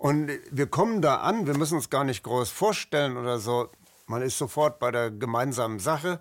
[0.00, 3.68] Und wir kommen da an, wir müssen uns gar nicht groß vorstellen oder so.
[4.10, 6.20] Man ist sofort bei der gemeinsamen Sache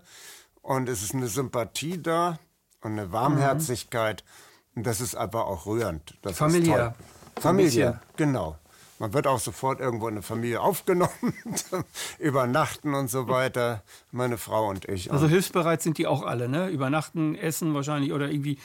[0.62, 2.38] und es ist eine Sympathie da
[2.82, 4.24] und eine Warmherzigkeit.
[4.76, 6.16] Und das ist aber auch rührend.
[6.22, 6.94] Das Familie.
[7.40, 8.60] Familie, genau.
[9.00, 11.34] Man wird auch sofort irgendwo in eine Familie aufgenommen,
[12.20, 13.82] übernachten und so weiter.
[14.12, 15.12] Meine Frau und ich.
[15.12, 16.70] Also hilfsbereit sind die auch alle, ne?
[16.70, 18.60] Übernachten, essen wahrscheinlich oder irgendwie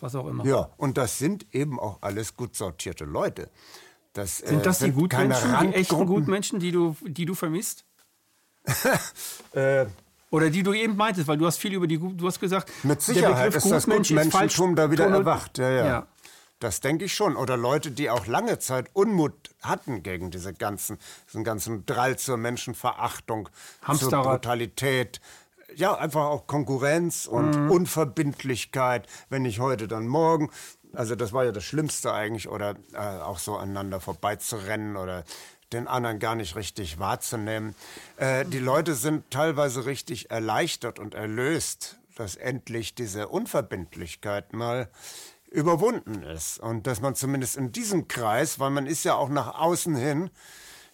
[0.00, 0.44] was auch immer.
[0.44, 3.48] Ja, und das sind eben auch alles gut sortierte Leute.
[4.12, 7.84] Das, sind das äh, sind die Gutmenschen, die echten Gutmenschen, die du, die du vermisst?
[9.52, 9.86] äh,
[10.30, 13.02] Oder die du eben meintest, weil du hast viel über die, du hast gesagt, mit
[13.02, 15.58] Sicherheit ist das Gutmenschentum da wieder erwacht.
[15.58, 15.86] Ja, ja.
[15.86, 16.06] ja.
[16.64, 17.36] Das denke ich schon.
[17.36, 20.98] Oder Leute, die auch lange Zeit Unmut hatten gegen diese ganzen,
[21.28, 23.50] diesen ganzen Drall zur Menschenverachtung,
[23.82, 24.24] Hamsterrad.
[24.24, 25.20] zur Brutalität.
[25.76, 27.70] Ja, einfach auch Konkurrenz und mhm.
[27.70, 29.06] Unverbindlichkeit.
[29.28, 30.50] Wenn nicht heute, dann morgen.
[30.94, 32.48] Also das war ja das Schlimmste eigentlich.
[32.48, 35.24] Oder äh, auch so aneinander vorbeizurennen oder
[35.74, 37.74] den anderen gar nicht richtig wahrzunehmen.
[38.16, 44.88] Äh, die Leute sind teilweise richtig erleichtert und erlöst, dass endlich diese Unverbindlichkeit mal
[45.50, 46.58] überwunden ist.
[46.58, 50.30] Und dass man zumindest in diesem Kreis, weil man ist ja auch nach außen hin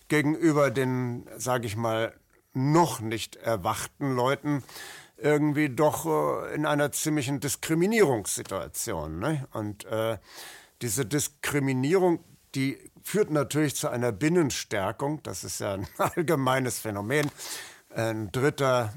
[0.09, 2.15] gegenüber den, sage ich mal,
[2.53, 4.65] noch nicht erwachten Leuten
[5.17, 9.19] irgendwie doch äh, in einer ziemlichen Diskriminierungssituation.
[9.19, 9.47] Ne?
[9.53, 10.19] Und äh,
[10.83, 12.21] diese Diskriminierung,
[12.55, 15.23] die führt natürlich zu einer Binnenstärkung.
[15.23, 17.31] Das ist ja ein allgemeines Phänomen.
[17.95, 18.93] Ein dritter,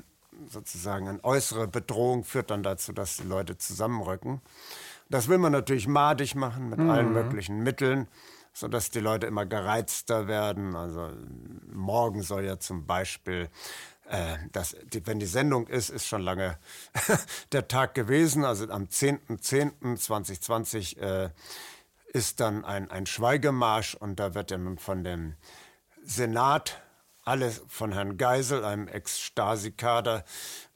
[0.47, 4.41] sozusagen eine äußere Bedrohung führt dann dazu, dass die Leute zusammenrücken.
[5.10, 6.89] Das will man natürlich madig machen mit mhm.
[6.89, 8.08] allen möglichen Mitteln,
[8.54, 10.76] sodass die Leute immer gereizter werden.
[10.76, 11.12] Also
[11.72, 13.49] morgen soll ja zum Beispiel
[14.10, 16.58] äh, das, die, wenn die Sendung ist, ist schon lange
[17.51, 18.45] der Tag gewesen.
[18.45, 21.30] Also am 10.10.2020 äh,
[22.14, 25.36] ist dann ein, ein Schweigemarsch und da wird ja nun von dem
[26.03, 26.82] Senat,
[27.26, 30.24] alles von Herrn Geisel, einem Ex-Stasi-Kader,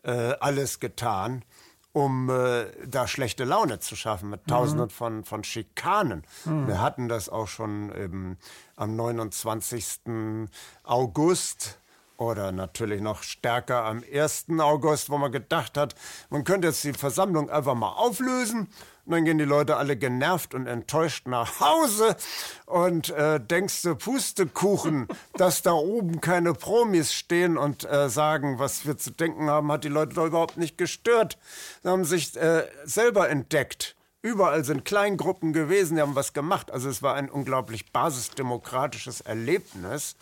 [0.04, 1.46] äh, alles getan,
[1.94, 4.92] um äh, da schlechte Laune zu schaffen mit Tausenden mhm.
[4.92, 6.26] von, von Schikanen.
[6.46, 6.68] Mhm.
[6.68, 8.38] Wir hatten das auch schon eben
[8.76, 10.50] am 29.
[10.84, 11.80] August
[12.18, 14.46] oder natürlich noch stärker am 1.
[14.60, 15.96] August, wo man gedacht hat,
[16.30, 18.70] man könnte jetzt die Versammlung einfach mal auflösen.
[19.08, 22.18] Und dann gehen die Leute alle genervt und enttäuscht nach Hause
[22.66, 28.86] und äh, denkst du, Pustekuchen, dass da oben keine Promis stehen und äh, sagen, was
[28.86, 31.38] wir zu denken haben, hat die Leute doch überhaupt nicht gestört.
[31.84, 33.96] Sie haben sich äh, selber entdeckt.
[34.22, 36.70] Überall sind Kleingruppen gewesen, die haben was gemacht.
[36.70, 40.18] Also es war ein unglaublich basisdemokratisches Erlebnis.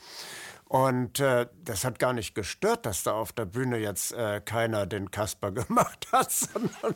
[0.68, 4.88] Und äh, das hat gar nicht gestört, dass da auf der Bühne jetzt äh, keiner
[4.88, 6.96] den Kasper gemacht hat, sondern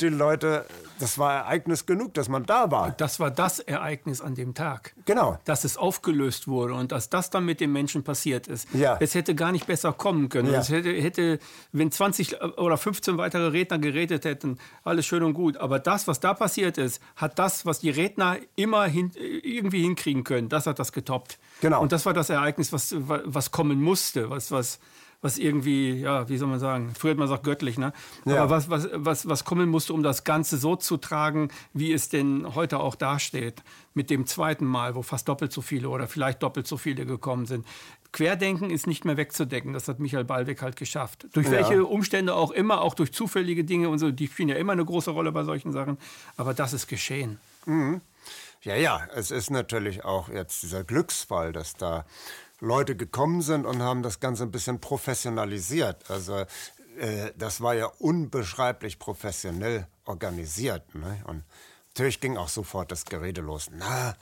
[0.00, 0.66] die Leute,
[1.00, 2.92] das war Ereignis genug, dass man da war.
[2.92, 4.94] Das war das Ereignis an dem Tag.
[5.04, 5.38] Genau.
[5.44, 8.72] Dass es aufgelöst wurde und dass das dann mit den Menschen passiert ist.
[8.72, 8.96] Ja.
[9.00, 10.52] Es hätte gar nicht besser kommen können.
[10.52, 10.60] Ja.
[10.60, 11.40] Es hätte, hätte,
[11.72, 15.56] wenn 20 oder 15 weitere Redner geredet hätten, alles schön und gut.
[15.56, 20.22] Aber das, was da passiert ist, hat das, was die Redner immer hin, irgendwie hinkriegen
[20.22, 21.38] können, das hat das getoppt.
[21.60, 21.82] Genau.
[21.82, 22.94] Und das war das Ereignis, was,
[23.24, 24.78] was kommen musste, was, was,
[25.20, 27.92] was irgendwie, ja, wie soll man sagen, früher hat man gesagt göttlich, ne?
[28.24, 28.42] Ja.
[28.44, 32.08] Aber was, was, was, was kommen musste, um das Ganze so zu tragen, wie es
[32.08, 33.62] denn heute auch dasteht.
[33.94, 37.46] Mit dem zweiten Mal, wo fast doppelt so viele oder vielleicht doppelt so viele gekommen
[37.46, 37.66] sind.
[38.12, 39.72] Querdenken ist nicht mehr wegzudecken.
[39.72, 41.26] Das hat Michael Ballweg halt geschafft.
[41.32, 41.52] Durch Ja.
[41.52, 44.84] welche Umstände auch immer, auch durch zufällige Dinge und so, die spielen ja immer eine
[44.84, 45.98] große Rolle bei solchen Sachen.
[46.36, 47.38] Aber das ist geschehen.
[48.62, 52.06] Ja, ja, es ist natürlich auch jetzt dieser Glücksfall, dass da
[52.60, 56.10] Leute gekommen sind und haben das Ganze ein bisschen professionalisiert.
[56.10, 56.44] Also
[56.98, 60.94] äh, das war ja unbeschreiblich professionell organisiert.
[60.94, 61.22] Ne?
[61.24, 61.44] Und
[61.88, 63.70] natürlich ging auch sofort das Gerede los.
[63.72, 64.16] Na,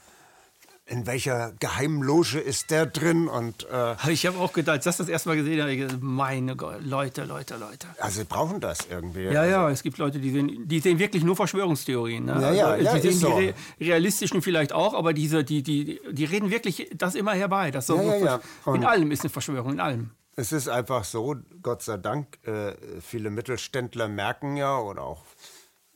[0.89, 3.27] in welcher geheimen Loge ist der drin?
[3.27, 6.55] Und äh, ich habe auch gedacht, als ich das erste Mal gesehen habe, gedacht, meine
[6.55, 7.89] Gott, Leute, Leute, Leute.
[7.99, 9.25] also sie brauchen das irgendwie.
[9.25, 12.25] Ja, ja, es gibt Leute, die sehen, die sehen wirklich nur Verschwörungstheorien.
[12.25, 12.39] Ne?
[12.41, 13.35] Ja, ja, also, ja, die sehen die so.
[13.35, 17.73] re realistischen vielleicht auch, aber diese, die, die, die reden wirklich das immer herbei.
[17.73, 18.75] Das so, Ja, ja, ja.
[18.75, 20.11] In allem ist eine Verschwörung, in allem.
[20.37, 25.25] Es ist einfach so, Gott sei Dank, äh, viele Mittelständler merken ja oder auch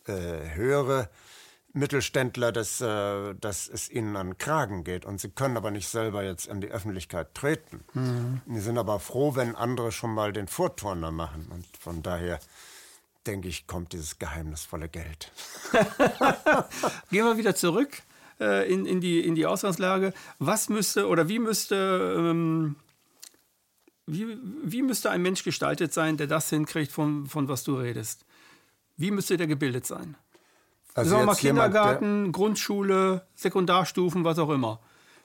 [0.06, 1.10] äh, höhere
[1.72, 5.04] Mittelständler, dass, äh, dass es ihnen an den Kragen geht.
[5.04, 7.84] Und sie können aber nicht selber jetzt in die Öffentlichkeit treten.
[8.46, 11.48] Die sind aber froh, wenn andere schon mal den Vorturner machen.
[11.50, 12.40] Und von daher
[13.26, 15.30] denke ich, kommt dieses geheimnisvolle Geld.
[17.10, 18.02] Gehen wir wieder zurück
[18.40, 20.12] äh, in, in, die, in die Ausgangslage.
[20.38, 22.76] Was müsste oder wie müsste, ähm,
[24.06, 28.24] wie, wie müsste ein Mensch gestaltet sein, der das hinkriegt, von, von was du redest?
[28.96, 30.16] Wie müsste der gebildet sein?
[30.94, 34.80] Also Sagen wir mal jetzt jemand, Kindergarten, Grundschule, Sekundarstufen, was auch immer.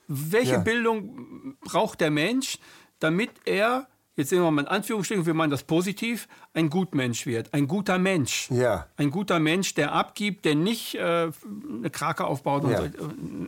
[0.07, 0.59] Welche Ja.
[0.59, 2.59] Bildung braucht der Mensch,
[2.99, 7.53] damit er, jetzt sehen wir mal in Anführungsstrichen, wir meinen das positiv, ein Gutmensch wird,
[7.53, 8.49] ein guter Mensch.
[8.51, 8.85] Ja.
[8.97, 11.31] Ein guter Mensch, der abgibt, der nicht äh,
[11.79, 12.77] eine Krake aufbaut und Ja.
[12.81, 12.91] so, äh,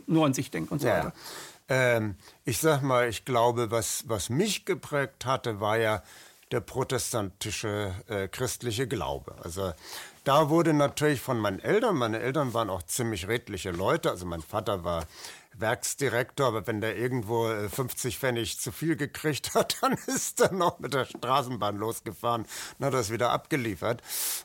[0.06, 1.12] nur an sich denkt und so weiter.
[1.70, 6.02] Ähm, ich sag mal, ich glaube, was, was mich geprägt hatte, war ja
[6.50, 9.36] der protestantische äh, christliche Glaube.
[9.42, 9.72] Also
[10.24, 14.42] da wurde natürlich von meinen Eltern, meine Eltern waren auch ziemlich redliche Leute, also mein
[14.42, 15.06] Vater war
[15.60, 20.52] Werksdirektor, aber wenn der irgendwo äh, 50 Pfennig zu viel gekriegt hat, dann ist er
[20.52, 22.46] noch mit der Straßenbahn losgefahren
[22.78, 24.02] und hat das wieder abgeliefert.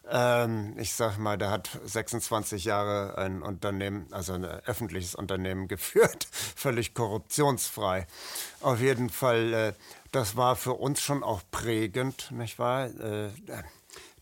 [0.10, 6.28] Ähm, ich sag mal, der hat 26 Jahre ein Unternehmen, also ein öffentliches Unternehmen geführt,
[6.56, 8.08] völlig korruptionsfrei.
[8.62, 9.74] Auf jeden Fall, äh,
[10.14, 12.86] das war für uns schon auch prägend, nicht wahr?
[12.86, 13.30] Äh,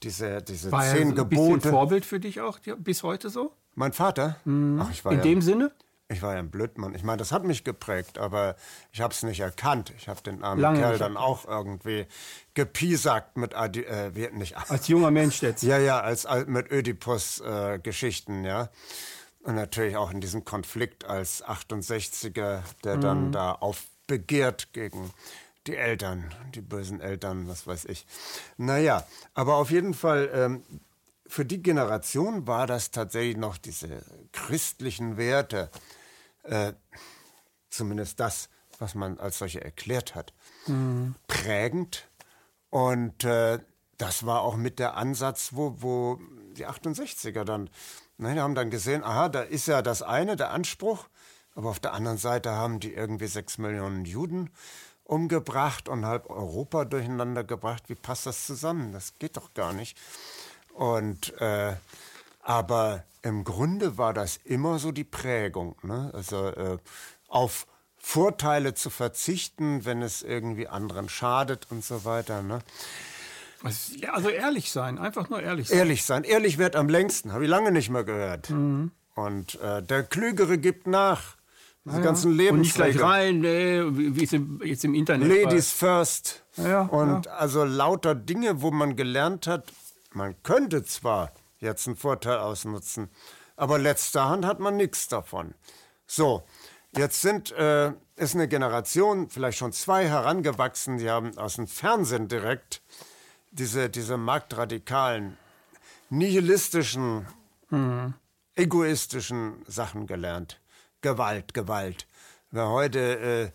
[0.03, 1.69] diese, diese War er zehn ein bisschen Gebote.
[1.69, 3.51] Vorbild für dich auch bis heute so?
[3.75, 4.37] Mein Vater?
[4.79, 5.71] Ach, ich war In ja, dem Sinne?
[6.09, 6.93] ich war ja ein Blödmann.
[6.95, 8.55] Ich meine, das hat mich geprägt, aber
[8.91, 9.93] ich habe es nicht erkannt.
[9.97, 12.05] Ich habe den armen Lange Kerl dann auch irgendwie
[12.53, 15.63] gepiesackt mit Adi äh, nicht Als junger Mensch jetzt.
[15.63, 18.69] ja, ja, als, als mit Ödipus-Geschichten, ja.
[19.43, 23.01] Und natürlich auch in diesem Konflikt als 68er, der Mhm.
[23.01, 25.11] dann da aufbegehrt gegen
[25.67, 28.05] die Eltern, die bösen Eltern, was weiß ich.
[28.57, 30.63] Naja, aber auf jeden Fall, ähm,
[31.27, 35.69] für die Generation war das tatsächlich noch diese christlichen Werte,
[36.43, 36.73] äh,
[37.69, 38.49] zumindest das,
[38.79, 40.33] was man als solche erklärt hat,
[41.27, 42.09] prägend.
[42.69, 43.59] Und äh,
[43.97, 46.19] das war auch mit der Ansatz, wo, wo
[46.57, 47.69] die 68er dann,
[48.17, 51.07] ne, haben dann gesehen, aha, da ist ja das eine, der Anspruch,
[51.53, 54.49] aber auf der anderen Seite haben die irgendwie sechs Millionen Juden
[55.11, 57.83] umgebracht und halb Europa durcheinander gebracht.
[57.87, 58.93] Wie passt das zusammen?
[58.93, 59.97] Das geht doch gar nicht.
[60.73, 61.75] Und äh,
[62.41, 66.11] aber im Grunde war das immer so die Prägung, ne?
[66.13, 66.77] Also äh,
[67.27, 72.41] auf Vorteile zu verzichten, wenn es irgendwie anderen schadet und so weiter.
[72.41, 72.59] Ne?
[74.11, 75.77] Also ehrlich sein, einfach nur ehrlich sein.
[75.77, 76.23] Ehrlich sein.
[76.23, 78.49] Ehrlich wird am längsten, habe ich lange nicht mehr gehört.
[78.49, 78.91] Mhm.
[79.13, 81.35] Und äh, der Klügere gibt nach.
[81.83, 82.53] Diese ja, ganzen Lebensregeln.
[82.53, 83.81] Und nicht gleich rein, nee,
[84.15, 85.99] wie es im, jetzt im Internet Ladies war.
[85.99, 86.43] first.
[86.57, 87.31] Ja, und ja.
[87.33, 89.71] also lauter Dinge, wo man gelernt hat,
[90.13, 93.09] man könnte zwar jetzt einen Vorteil ausnutzen,
[93.55, 95.55] aber letzter Hand hat man nichts davon.
[96.05, 96.43] So,
[96.95, 102.27] jetzt sind, äh, ist eine Generation, vielleicht schon zwei herangewachsen, die haben aus dem Fernsehen
[102.27, 102.81] direkt
[103.51, 105.37] diese, diese marktradikalen,
[106.09, 107.25] nihilistischen,
[107.69, 108.13] mhm.
[108.55, 110.59] egoistischen Sachen gelernt.
[111.01, 112.07] Gewalt, Gewalt.
[112.51, 113.51] Wer heute äh,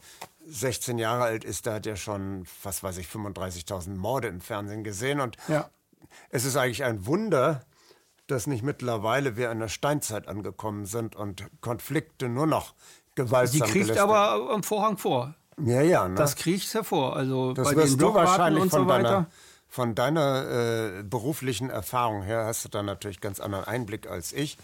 [0.48, 4.84] 16 Jahre alt ist, der hat ja schon, was weiß ich, 35.000 Morde im Fernsehen
[4.84, 5.20] gesehen.
[5.20, 5.68] Und ja.
[6.30, 7.62] es ist eigentlich ein Wunder,
[8.26, 12.74] dass nicht mittlerweile wir in der Steinzeit angekommen sind und Konflikte nur noch
[13.14, 15.34] gewaltsam Die kriegt aber am Vorhang vor.
[15.64, 16.08] Ja, ja.
[16.08, 16.16] Ne?
[16.16, 17.16] Das kriegt hervor.
[17.16, 19.02] Also das bei wirst den du wahrscheinlich und so von weiter.
[19.02, 19.26] Deiner,
[19.68, 24.58] von deiner äh, beruflichen Erfahrung her hast du da natürlich ganz anderen Einblick als ich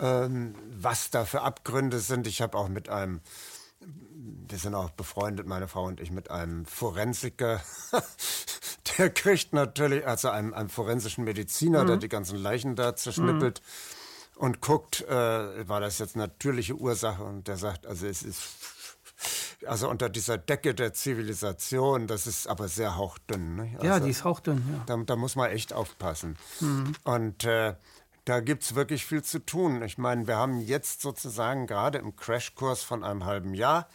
[0.00, 2.26] ähm, was da für Abgründe sind.
[2.26, 3.20] Ich habe auch mit einem,
[3.80, 7.60] wir sind auch befreundet, meine Frau und ich, mit einem Forensiker.
[8.98, 11.88] der kriegt natürlich, also einem, einem forensischen Mediziner, mhm.
[11.88, 13.60] der die ganzen Leichen da zerschnippelt.
[13.60, 14.00] Mhm
[14.40, 17.22] und guckt, äh, war das jetzt natürliche Ursache?
[17.22, 18.42] Und der sagt, also es ist
[19.66, 23.56] also unter dieser Decke der Zivilisation, das ist aber sehr hauchdünn.
[23.56, 23.72] Ne?
[23.74, 24.62] Also, ja, die ist hauchdünn.
[24.72, 24.82] Ja.
[24.86, 26.38] Da, da muss man echt aufpassen.
[26.60, 26.92] Mhm.
[27.04, 27.74] Und äh,
[28.24, 29.82] da gibt es wirklich viel zu tun.
[29.82, 33.88] Ich meine, wir haben jetzt sozusagen gerade im Crashkurs von einem halben Jahr,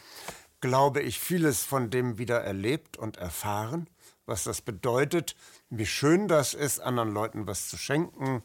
[0.62, 3.88] glaube ich, vieles von dem wieder erlebt und erfahren,
[4.26, 5.36] was das bedeutet,
[5.70, 8.44] wie schön das ist, anderen Leuten was zu schenken,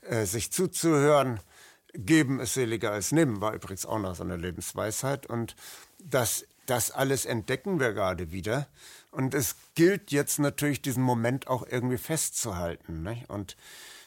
[0.00, 1.40] äh, sich zuzuhören.
[1.94, 5.26] Geben ist seliger als nehmen, war übrigens auch noch so eine Lebensweisheit.
[5.26, 5.54] Und
[5.98, 8.66] das, das alles entdecken wir gerade wieder.
[9.10, 13.02] Und es gilt jetzt natürlich, diesen Moment auch irgendwie festzuhalten.
[13.02, 13.28] Nicht?
[13.28, 13.56] Und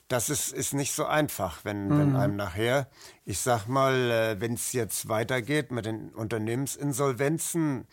[0.08, 2.00] das ist, ist nicht so einfach, wenn, mhm.
[2.00, 2.88] wenn einem nachher,
[3.26, 7.88] ich sag mal, äh, wenn es jetzt weitergeht mit den Unternehmensinsolvenzen,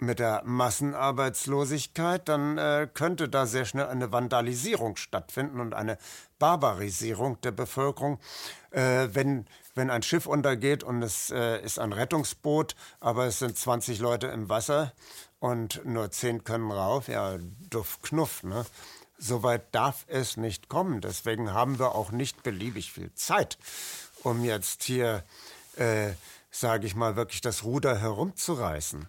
[0.00, 5.98] mit der Massenarbeitslosigkeit, dann äh, könnte da sehr schnell eine Vandalisierung stattfinden und eine
[6.38, 8.18] Barbarisierung der Bevölkerung.
[8.70, 13.56] Äh, wenn, wenn ein Schiff untergeht und es äh, ist ein Rettungsboot, aber es sind
[13.56, 14.92] 20 Leute im Wasser
[15.38, 17.36] und nur 10 können rauf, ja,
[17.68, 18.64] duff knuff, ne?
[19.22, 21.02] Soweit darf es nicht kommen.
[21.02, 23.58] Deswegen haben wir auch nicht beliebig viel Zeit,
[24.22, 25.24] um jetzt hier,
[25.76, 26.12] äh,
[26.50, 29.08] sage ich mal, wirklich das Ruder herumzureißen.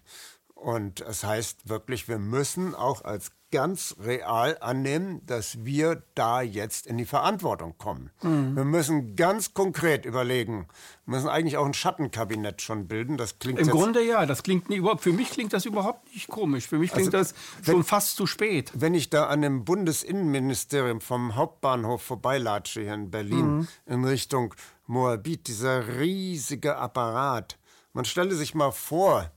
[0.54, 6.42] Und es das heißt wirklich, wir müssen auch als ganz real annehmen, dass wir da
[6.42, 8.10] jetzt in die Verantwortung kommen.
[8.22, 8.56] Mhm.
[8.56, 10.66] Wir müssen ganz konkret überlegen,
[11.06, 13.16] wir müssen eigentlich auch ein Schattenkabinett schon bilden.
[13.16, 16.66] Das klingt Im Grunde ja, das klingt nie, für mich klingt das überhaupt nicht komisch.
[16.66, 18.72] Für mich klingt also, das schon wenn, fast zu spät.
[18.74, 23.68] Wenn ich da an dem Bundesinnenministerium vom Hauptbahnhof vorbeilatsche hier in Berlin mhm.
[23.86, 24.54] in Richtung
[24.86, 27.58] Moabit, dieser riesige Apparat.
[27.92, 29.30] Man stelle sich mal vor,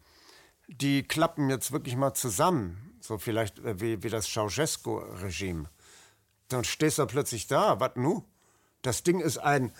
[0.67, 5.69] die klappen jetzt wirklich mal zusammen so vielleicht äh, wie, wie das Ceausescu-Regime.
[6.49, 8.23] Dann stehst du plötzlich da, was nu?
[8.81, 9.71] Das Ding ist ein,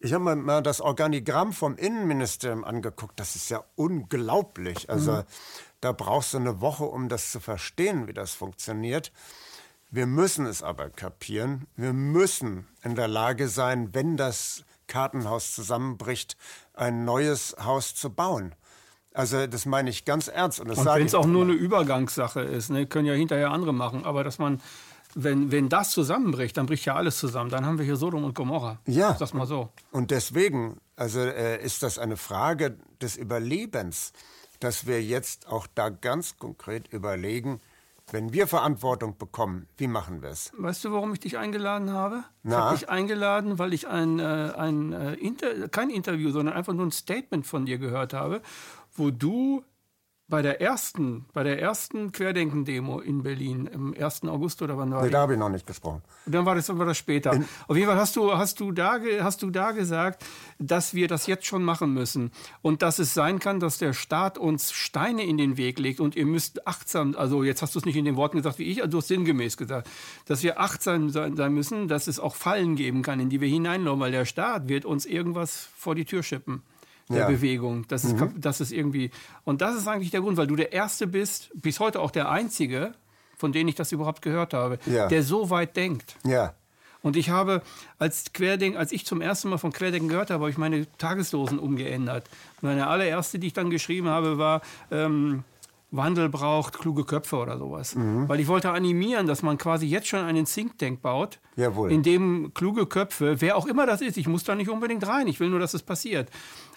[0.00, 4.88] ich habe mir mal das Organigramm vom Innenministerium angeguckt, das ist ja unglaublich.
[4.90, 5.24] Also mhm.
[5.80, 9.12] da brauchst du eine Woche, um das zu verstehen, wie das funktioniert.
[9.90, 11.66] Wir müssen es aber kapieren.
[11.76, 16.36] Wir müssen in der Lage sein, wenn das Kartenhaus zusammenbricht,
[16.72, 18.54] ein neues Haus zu bauen.
[19.14, 20.60] Also das meine ich ganz ernst.
[20.60, 24.04] Und, und wenn es auch nur eine Übergangssache ist, ne, können ja hinterher andere machen,
[24.04, 24.60] aber dass man,
[25.14, 27.48] wenn, wenn das zusammenbricht, dann bricht ja alles zusammen.
[27.48, 28.80] Dann haben wir hier Sodom und Gomorra.
[28.86, 29.14] Ja.
[29.16, 29.70] Sag mal so.
[29.92, 34.12] Und deswegen, also äh, ist das eine Frage des Überlebens,
[34.58, 37.60] dass wir jetzt auch da ganz konkret überlegen,
[38.10, 40.52] wenn wir Verantwortung bekommen, wie machen wir es?
[40.58, 42.24] Weißt du, warum ich dich eingeladen habe?
[42.42, 42.50] Na?
[42.50, 46.74] Ich habe dich eingeladen, weil ich ein, äh, ein äh, Inter kein Interview, sondern einfach
[46.74, 48.42] nur ein Statement von dir gehört habe
[48.94, 49.64] wo du
[50.26, 54.24] bei der ersten, bei der ersten Querdenken-Demo in Berlin im 1.
[54.24, 56.02] August oder wann war nee, da habe ich noch nicht gesprochen.
[56.24, 57.34] Und dann war das, war das später.
[57.34, 60.24] In Auf jeden Fall hast du, hast, du da, hast du da gesagt,
[60.58, 62.32] dass wir das jetzt schon machen müssen
[62.62, 66.16] und dass es sein kann, dass der Staat uns Steine in den Weg legt und
[66.16, 68.80] ihr müsst achtsam, also jetzt hast du es nicht in den Worten gesagt wie ich,
[68.80, 69.90] also du hast sinngemäß gesagt,
[70.24, 73.48] dass wir achtsam sein, sein müssen, dass es auch Fallen geben kann, in die wir
[73.48, 76.62] hineinlaufen, weil der Staat wird uns irgendwas vor die Tür schippen
[77.08, 77.28] der ja.
[77.28, 77.86] Bewegung.
[77.88, 78.40] Das ist, mhm.
[78.40, 79.10] das ist irgendwie.
[79.44, 82.30] Und das ist eigentlich der Grund, weil du der Erste bist, bis heute auch der
[82.30, 82.94] Einzige,
[83.36, 85.08] von dem ich das überhaupt gehört habe, ja.
[85.08, 86.16] der so weit denkt.
[86.24, 86.54] Ja.
[87.02, 87.60] Und ich habe
[87.98, 91.58] als Querdenken, als ich zum ersten Mal von Querdenken gehört habe, habe ich meine Tagesdosen
[91.58, 92.24] umgeändert.
[92.62, 95.44] Meine allererste, die ich dann geschrieben habe, war ähm,
[95.96, 97.94] Wandel braucht kluge Köpfe oder sowas.
[97.94, 98.28] Mhm.
[98.28, 101.92] Weil ich wollte animieren, dass man quasi jetzt schon einen Think Tank baut, Jawohl.
[101.92, 105.26] in dem kluge Köpfe, wer auch immer das ist, ich muss da nicht unbedingt rein,
[105.26, 106.30] ich will nur, dass es passiert.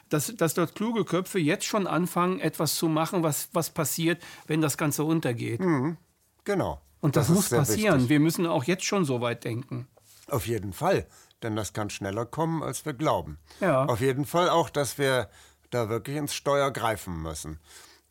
[0.10, 4.62] Dass, dass dort kluge Köpfe jetzt schon anfangen, etwas zu machen, was, was passiert, wenn
[4.62, 5.60] das Ganze untergeht.
[5.60, 5.98] Mhm.
[6.46, 6.82] Genau.
[7.02, 7.96] Und das, das muss passieren.
[7.96, 8.10] Wichtig.
[8.10, 9.88] Wir müssen auch jetzt schon so weit denken.
[10.30, 11.08] Auf jeden Fall.
[11.44, 13.38] Denn das kann schneller kommen, als wir glauben.
[13.60, 13.86] Ja.
[13.86, 15.30] Auf jeden Fall auch, dass wir
[15.70, 17.60] da wirklich ins Steuer greifen müssen.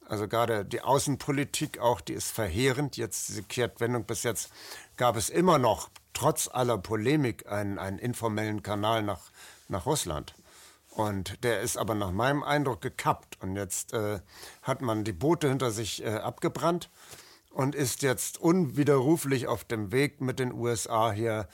[0.08, 2.96] Also gerade die Außenpolitik auch, die ist verheerend.
[2.96, 4.50] Jetzt diese Kehrtwendung bis jetzt
[4.96, 9.20] gab es immer noch, trotz aller Polemik, einen, einen informellen Kanal nach,
[9.68, 10.34] nach Russland.
[10.90, 13.38] Und der ist aber nach meinem Eindruck gekappt.
[13.42, 14.20] Und jetzt äh,
[14.62, 16.88] hat man die Boote hinter sich äh, abgebrannt
[17.50, 21.48] und ist jetzt unwiderruflich auf dem Weg mit den USA hier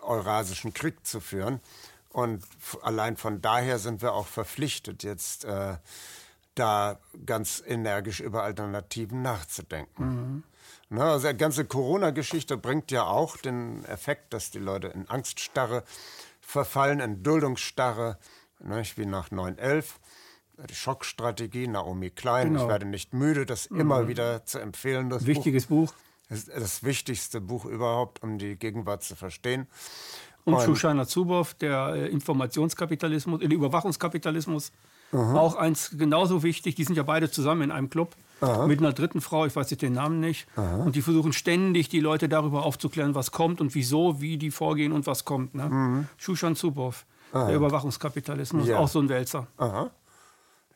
[0.00, 1.60] Eurasischen Krieg zu führen.
[2.08, 2.42] Und
[2.82, 5.76] allein von daher sind wir auch verpflichtet, jetzt äh,
[6.60, 10.04] da ganz energisch über Alternativen nachzudenken.
[10.04, 10.42] Mhm.
[10.90, 15.84] Na, also die ganze Corona-Geschichte bringt ja auch den Effekt, dass die Leute in Angststarre
[16.40, 18.18] verfallen, in Duldungsstarre,
[18.58, 19.84] ne, wie nach 9-11.
[20.68, 22.48] Die Schockstrategie, Naomi Klein.
[22.48, 22.64] Genau.
[22.64, 23.80] Ich werde nicht müde, das mhm.
[23.80, 25.08] immer wieder zu empfehlen.
[25.08, 25.92] Das Wichtiges Buch.
[25.92, 25.94] Buch.
[26.28, 29.66] Das, das wichtigste Buch überhaupt, um die Gegenwart zu verstehen.
[30.44, 34.72] Und, und Shoshana Zuboff, der äh, Informationskapitalismus, der Überwachungskapitalismus.
[35.12, 35.38] Aha.
[35.38, 38.66] Auch eins genauso wichtig, die sind ja beide zusammen in einem Club Aha.
[38.66, 40.46] mit einer dritten Frau, ich weiß jetzt den Namen nicht.
[40.56, 40.76] Aha.
[40.76, 44.92] Und die versuchen ständig, die Leute darüber aufzuklären, was kommt und wieso, wie die vorgehen
[44.92, 45.54] und was kommt.
[45.54, 45.68] Ne?
[45.68, 46.08] Mhm.
[46.16, 48.78] Shushan Zuboff, der Überwachungskapitalismus, ja.
[48.78, 49.46] auch so ein Wälzer.
[49.56, 49.90] Aha.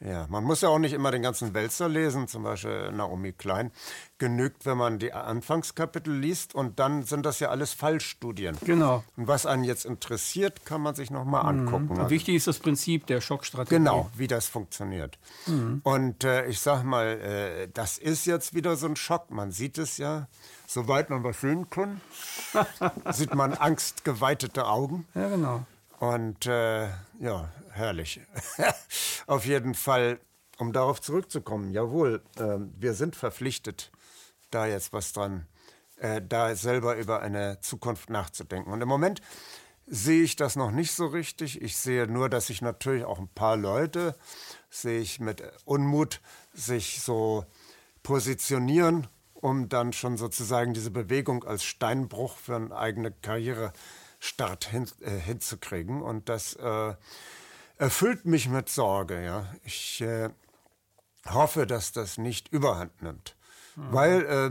[0.06, 3.70] Ja, man muss ja auch nicht immer den ganzen Wälzer lesen, zum Beispiel Naomi Klein.
[4.18, 8.56] Genügt, wenn man die Anfangskapitel liest und dann sind das ja alles Fallstudien.
[8.64, 9.02] Genau.
[9.16, 11.68] Und was einen jetzt interessiert, kann man sich nochmal mhm.
[11.68, 11.98] angucken.
[11.98, 13.76] Also, wichtig ist das Prinzip der Schockstrategie.
[13.76, 15.18] Genau, wie das funktioniert.
[15.46, 15.80] Mhm.
[15.82, 19.30] Und äh, ich sag mal, äh, das ist jetzt wieder so ein Schock.
[19.30, 20.28] Man sieht es ja,
[20.66, 22.02] soweit man was sehen kann,
[23.12, 25.06] sieht man angstgeweitete Augen.
[25.14, 25.64] Ja, genau.
[26.04, 26.88] Und äh,
[27.18, 28.20] ja, herrlich.
[29.26, 30.20] Auf jeden Fall,
[30.58, 33.90] um darauf zurückzukommen, jawohl, äh, wir sind verpflichtet,
[34.50, 35.46] da jetzt was dran,
[35.96, 38.70] äh, da selber über eine Zukunft nachzudenken.
[38.70, 39.22] Und im Moment
[39.86, 41.62] sehe ich das noch nicht so richtig.
[41.62, 44.14] Ich sehe nur, dass sich natürlich auch ein paar Leute,
[44.68, 46.20] sehe ich mit Unmut,
[46.52, 47.46] sich so
[48.02, 53.10] positionieren, um dann schon sozusagen diese Bewegung als Steinbruch für eine eigene
[54.24, 56.02] Karrierestart hin, äh, hinzukriegen.
[56.02, 56.94] Und das äh,
[57.78, 59.22] erfüllt mich mit Sorge.
[59.22, 59.46] Ja.
[59.64, 60.30] Ich äh,
[61.28, 63.36] hoffe, dass das nicht überhand nimmt.
[63.76, 63.82] Mhm.
[63.90, 64.50] Weil, äh,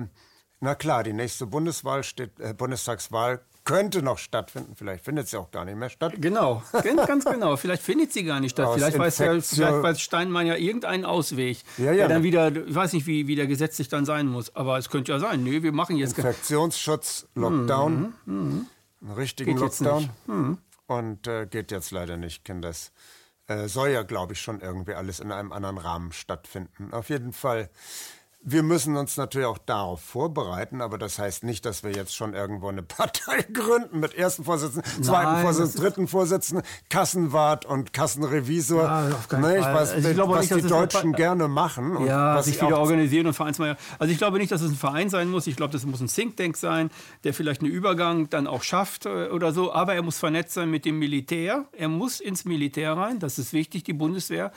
[0.60, 4.76] na klar, die nächste Bundeswahl steht, äh, Bundestagswahl könnte noch stattfinden.
[4.76, 6.16] Vielleicht findet sie auch gar nicht mehr statt.
[6.18, 6.62] Genau,
[7.08, 7.56] ganz genau.
[7.56, 8.74] Vielleicht findet sie gar nicht statt.
[8.74, 11.60] vielleicht weiß, ja, vielleicht weiß Steinmann ja irgendeinen Ausweg.
[11.78, 11.94] Ja, ja.
[11.94, 14.54] Der dann wieder, ich weiß nicht, wie, wie der gesetzlich dann sein muss.
[14.54, 15.44] Aber es könnte ja sein.
[15.44, 16.18] Nee, wir machen jetzt.
[16.18, 18.14] Infektionsschutz, Lockdown.
[18.26, 18.66] Mhm, mh.
[19.04, 20.10] Einen richtigen Geht Lockdown.
[20.26, 22.50] Mhm und äh, geht jetzt leider nicht.
[22.62, 22.92] Das
[23.48, 26.94] äh, soll ja, glaube ich, schon irgendwie alles in einem anderen Rahmen stattfinden.
[26.94, 27.70] Auf jeden Fall
[28.46, 32.34] wir müssen uns natürlich auch darauf vorbereiten, aber das heißt nicht, dass wir jetzt schon
[32.34, 38.84] irgendwo eine Partei gründen mit ersten Vorsitzenden, zweiten Nein, Vorsitzenden, dritten Vorsitzenden, Kassenwart und Kassenrevisor.
[38.84, 39.76] Ja, auf keinen ne, ich Fall.
[39.76, 41.96] weiß, also ich was nicht, die Deutschen gerne machen.
[41.96, 43.78] Und ja, was sich wieder organisieren und Vereinsmeier.
[43.98, 45.48] Also ich glaube nicht, dass es ein Verein sein muss.
[45.48, 46.90] Ich glaube, das muss ein Think Tank sein,
[47.24, 49.74] der vielleicht einen Übergang dann auch schafft äh, oder so.
[49.74, 51.66] Aber er muss vernetzt sein mit dem Militär.
[51.72, 53.20] Er muss ins Militär rein.
[53.20, 54.52] Das ist wichtig, die Bundeswehr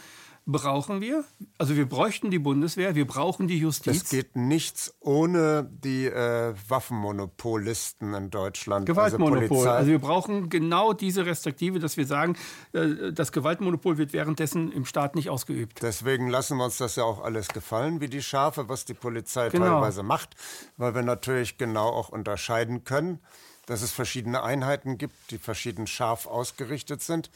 [0.46, 1.24] brauchen wir.
[1.58, 4.04] Also wir bräuchten die Bundeswehr, wir brauchen die Justiz.
[4.04, 8.88] Es geht nichts ohne die äh, Waffenmonopolisten in Deutschland.
[8.88, 9.58] Also Gewaltmonopol.
[9.58, 12.36] Also, also, wir brauchen genau diese Restriktive, dass wir sagen,
[12.72, 15.82] äh, das Gewaltmonopol wird währenddessen im Staat nicht ausgeübt.
[15.82, 19.48] Deswegen lassen wir uns das ja auch alles gefallen, wie die Schafe, was die Polizei
[19.48, 19.66] genau.
[19.66, 20.36] teilweise macht,
[20.76, 23.18] weil wir natürlich genau auch unterscheiden können,
[23.66, 27.30] dass es verschiedene Einheiten gibt, die verschieden scharf ausgerichtet sind.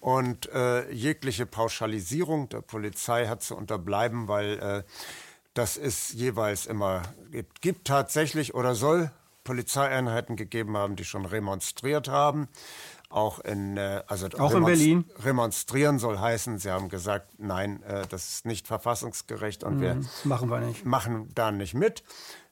[0.00, 4.82] Und äh, jegliche Pauschalisierung der Polizei hat zu unterbleiben, weil äh,
[5.54, 9.10] das ist jeweils immer, gibt, gibt tatsächlich oder soll
[9.42, 12.48] Polizeieinheiten gegeben haben, die schon remonstriert haben.
[13.10, 15.04] Auch in, äh, also auch in Berlin.
[15.24, 20.00] Remonstrieren soll heißen, sie haben gesagt, nein, äh, das ist nicht verfassungsgerecht und mhm, wir
[20.24, 20.84] machen wir nicht.
[20.84, 22.04] machen da nicht mit.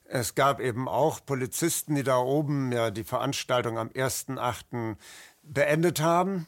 [0.03, 4.95] Es gab eben auch Polizisten, die da oben ja die Veranstaltung am 1.8.
[5.43, 6.47] beendet haben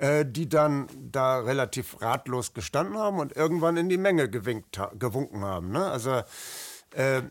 [0.00, 5.72] die dann da relativ ratlos gestanden haben und irgendwann in die Menge gewinkt, gewunken haben.
[5.72, 5.84] Ne?
[5.84, 6.22] Also
[6.94, 7.22] äh,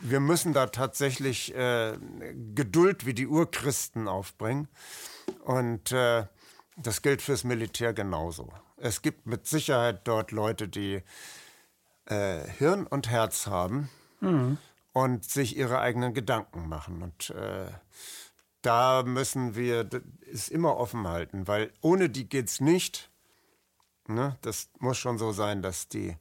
[0.00, 1.96] wir müssen da tatsächlich äh,
[2.54, 4.68] Geduld wie die Urchristen aufbringen.
[5.44, 6.26] Und äh,
[6.76, 8.52] das gilt fürs Militär genauso.
[8.76, 11.02] Es gibt mit Sicherheit dort Leute, die
[12.06, 13.88] äh, Hirn und Herz haben
[14.20, 14.58] mhm.
[14.92, 17.02] und sich ihre eigenen Gedanken machen.
[17.02, 17.68] Und äh,
[18.66, 19.88] da müssen wir
[20.32, 23.10] es immer offen halten, weil ohne die geht es nicht.
[24.08, 24.36] Ne?
[24.42, 26.16] Das muss schon so sein, dass die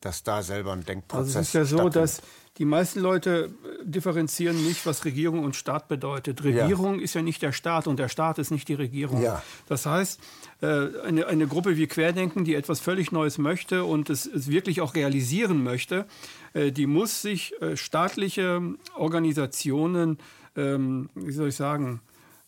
[0.00, 2.22] dass da selber ein Denkprozess Also es ist ja so, dass
[2.58, 6.42] die meisten Leute äh, differenzieren nicht, was Regierung und Staat bedeutet.
[6.42, 7.04] Regierung ja.
[7.04, 9.22] ist ja nicht der Staat und der Staat ist nicht die Regierung.
[9.22, 9.42] Ja.
[9.68, 10.20] Das heißt,
[10.60, 10.66] äh,
[11.04, 14.94] eine, eine Gruppe wie Querdenken, die etwas völlig Neues möchte und es, es wirklich auch
[14.94, 16.06] realisieren möchte,
[16.52, 18.60] äh, die muss sich staatliche
[18.96, 20.18] Organisationen,
[20.58, 22.00] ähm, wie soll ich sagen,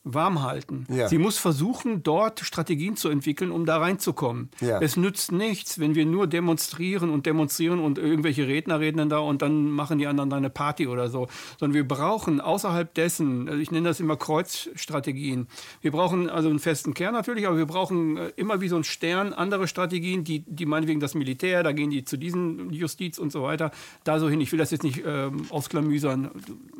[0.02, 0.86] warm halten.
[0.88, 1.08] Ja.
[1.08, 4.48] Sie muss versuchen, dort Strategien zu entwickeln, um da reinzukommen.
[4.60, 4.80] Ja.
[4.80, 9.18] Es nützt nichts, wenn wir nur demonstrieren und demonstrieren und irgendwelche Redner reden dann da
[9.18, 11.28] und dann machen die anderen da eine Party oder so.
[11.58, 15.48] Sondern wir brauchen außerhalb dessen, also ich nenne das immer Kreuzstrategien.
[15.82, 18.84] Wir brauchen also einen festen Kern natürlich, aber wir brauchen äh, immer wie so ein
[18.84, 23.32] Stern andere Strategien, die, die meinetwegen das Militär, da gehen die zu diesen Justiz und
[23.32, 23.70] so weiter,
[24.04, 24.40] da so hin.
[24.40, 26.30] Ich will das jetzt nicht ähm, ausklamüsern.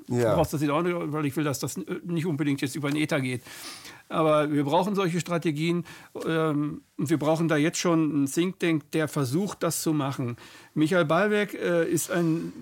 [0.08, 0.30] Ja.
[0.30, 2.88] Du brauchst das jetzt auch nicht, weil ich will, dass das nicht unbedingt jetzt über
[2.88, 3.42] den Ether geht.
[4.10, 5.84] Aber wir brauchen solche Strategien
[6.26, 10.36] ähm, und wir brauchen da jetzt schon einen Think Tank, der versucht, das zu machen.
[10.74, 12.52] Michael Ballweg äh, ist ein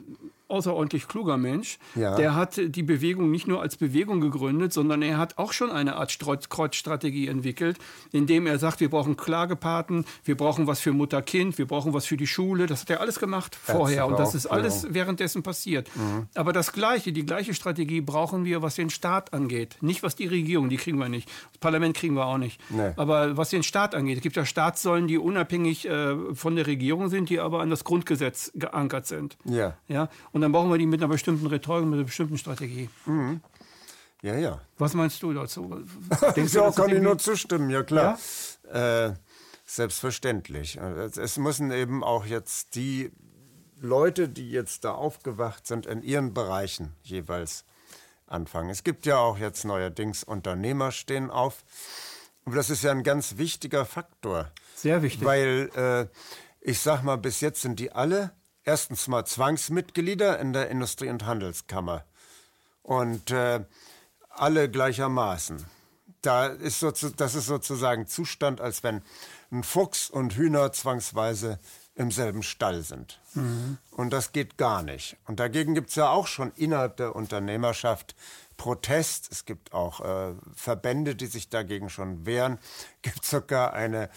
[0.48, 1.78] außerordentlich kluger Mensch.
[1.94, 2.16] Ja.
[2.16, 5.96] Der hat die Bewegung nicht nur als Bewegung gegründet, sondern er hat auch schon eine
[5.96, 7.78] Art Kreuzstrategie entwickelt,
[8.12, 12.16] indem er sagt, wir brauchen Klagepaten, wir brauchen was für Mutter-Kind, wir brauchen was für
[12.16, 12.66] die Schule.
[12.66, 14.94] Das hat er alles gemacht vorher und das ist alles ja.
[14.94, 15.94] währenddessen passiert.
[15.94, 16.28] Mhm.
[16.34, 19.76] Aber das Gleiche, die gleiche Strategie brauchen wir, was den Staat angeht.
[19.80, 21.30] Nicht was die Regierung, die kriegen wir nicht.
[21.52, 22.60] Das Parlament kriegen wir auch nicht.
[22.70, 22.92] Nee.
[22.96, 27.08] Aber was den Staat angeht, es gibt ja Staatssäulen, die unabhängig äh, von der Regierung
[27.08, 29.36] sind, die aber an das Grundgesetz geankert sind.
[29.44, 29.76] Ja.
[29.88, 30.08] ja?
[30.32, 32.88] Und dann brauchen wir die mit einer bestimmten Rhetorik, mit einer bestimmten Strategie.
[33.06, 33.40] Mhm.
[34.22, 34.60] Ja, ja.
[34.78, 35.84] Was meinst du dazu?
[36.36, 38.18] Denkst ja, du, kann ich nur zustimmen, ja klar.
[38.72, 39.06] Ja?
[39.06, 39.14] Äh,
[39.64, 40.78] selbstverständlich.
[41.16, 43.12] Es müssen eben auch jetzt die
[43.80, 47.64] Leute, die jetzt da aufgewacht sind, in ihren Bereichen jeweils
[48.28, 48.70] anfangen.
[48.70, 51.64] Es gibt ja auch jetzt neuerdings Unternehmer stehen auf.
[52.44, 54.50] Und das ist ja ein ganz wichtiger Faktor.
[54.74, 55.24] Sehr wichtig.
[55.24, 56.06] Weil äh,
[56.60, 58.32] ich sag mal, bis jetzt sind die alle
[58.64, 62.04] erstens mal Zwangsmitglieder in der Industrie- und Handelskammer.
[62.82, 63.64] Und äh,
[64.30, 65.64] alle gleichermaßen.
[66.22, 69.02] Da ist so, das ist sozusagen Zustand, als wenn
[69.50, 71.58] ein Fuchs und Hühner zwangsweise
[71.98, 73.20] im selben Stall sind.
[73.34, 73.78] Mhm.
[73.90, 75.16] Und das geht gar nicht.
[75.26, 78.14] Und dagegen gibt es ja auch schon innerhalb der Unternehmerschaft
[78.56, 79.30] Protest.
[79.32, 82.58] Es gibt auch äh, Verbände, die sich dagegen schon wehren.
[83.02, 84.10] Es gibt sogar eine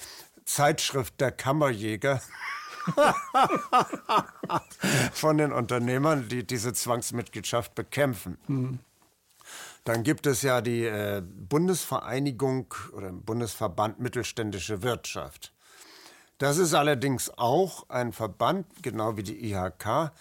[0.46, 2.22] Zeitschrift der Kammerjäger.
[5.14, 8.40] von den Unternehmern, die diese Zwangsmitgliedschaft bekämpfen.
[8.48, 8.80] Mhm.
[9.84, 15.54] Dann gibt es ja die äh, Bundesvereinigung oder Bundesverband Mittelständische Wirtschaft.
[16.42, 20.12] Das ist allerdings auch ein Verband, genau wie die IHK,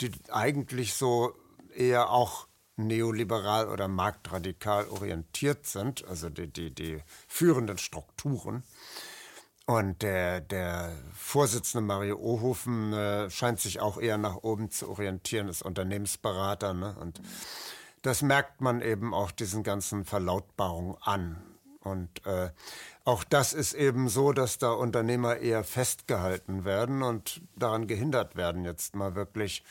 [0.00, 1.34] die eigentlich so
[1.76, 8.62] eher auch neoliberal oder marktradikal orientiert sind, also die, die, die führenden Strukturen.
[9.66, 15.48] Und der, der Vorsitzende Mario Ohofen äh, scheint sich auch eher nach oben zu orientieren,
[15.48, 16.72] ist Unternehmensberater.
[16.72, 16.96] Ne?
[16.98, 17.20] Und
[18.00, 21.36] das merkt man eben auch diesen ganzen Verlautbarungen an.
[21.80, 22.50] Und äh,
[23.04, 28.64] auch das ist eben so, dass da Unternehmer eher festgehalten werden und daran gehindert werden,
[28.64, 29.64] jetzt mal wirklich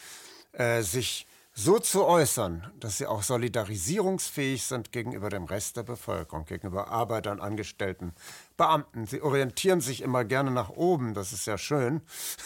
[0.53, 1.28] äh, sich
[1.60, 7.41] so zu äußern, dass sie auch solidarisierungsfähig sind gegenüber dem Rest der Bevölkerung, gegenüber Arbeitern,
[7.41, 8.14] Angestellten,
[8.58, 9.08] Beamten.
[9.08, 12.01] Sie orientieren sich immer gerne nach oben, das ist ja schön,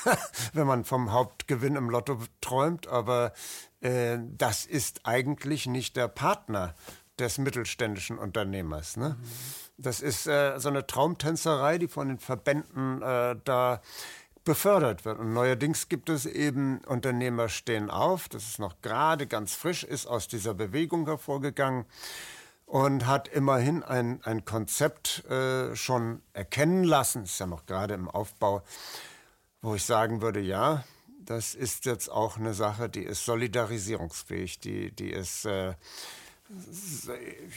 [0.54, 3.34] wenn man vom Hauptgewinn im Lotto träumt, aber
[3.82, 6.74] äh, das ist eigentlich nicht der Partner
[7.22, 8.98] des mittelständischen Unternehmers.
[8.98, 9.18] Ne?
[9.20, 9.26] Mhm.
[9.78, 13.82] Das ist äh, so eine Traumtänzerei, die von den Verbänden äh, da
[14.44, 15.20] befördert wird.
[15.20, 20.08] Und neuerdings gibt es eben Unternehmer stehen auf, das ist noch gerade ganz frisch, ist
[20.08, 21.86] aus dieser Bewegung hervorgegangen
[22.66, 28.10] und hat immerhin ein, ein Konzept äh, schon erkennen lassen, ist ja noch gerade im
[28.10, 28.64] Aufbau,
[29.62, 30.84] wo ich sagen würde, ja,
[31.20, 35.76] das ist jetzt auch eine Sache, die ist solidarisierungsfähig, die, die ist, äh,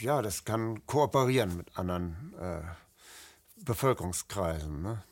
[0.01, 2.61] ja, das kann kooperieren mit anderen äh,
[3.63, 4.81] Bevölkerungskreisen.
[4.81, 5.03] Ne?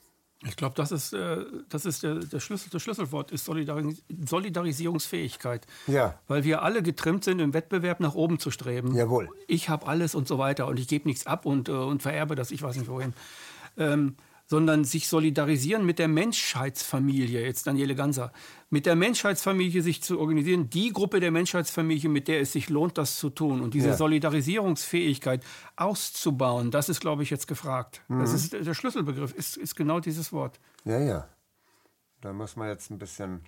[0.45, 5.65] Ich glaube, das ist, äh, das, ist der, der Schlüssel, das Schlüsselwort ist Solidaris Solidarisierungsfähigkeit.
[5.87, 6.19] Ja.
[6.27, 8.93] Weil wir alle getrimmt sind, im Wettbewerb nach oben zu streben.
[8.93, 9.29] Jawohl.
[9.47, 12.35] Ich habe alles und so weiter und ich gebe nichts ab und, äh, und vererbe
[12.35, 13.13] das, ich weiß nicht wohin.
[13.77, 18.31] Ähm, sondern sich solidarisieren mit der Menschheitsfamilie, jetzt Daniele Ganser,
[18.69, 22.97] mit der Menschheitsfamilie sich zu organisieren, die Gruppe der Menschheitsfamilie, mit der es sich lohnt,
[22.97, 23.97] das zu tun und diese ja.
[23.97, 25.43] Solidarisierungsfähigkeit
[25.75, 28.01] auszubauen, das ist, glaube ich, jetzt gefragt.
[28.07, 28.19] Mhm.
[28.19, 30.59] Das ist der Schlüsselbegriff, ist, ist genau dieses Wort.
[30.85, 31.27] Ja, ja.
[32.21, 33.41] Da muss man jetzt ein bisschen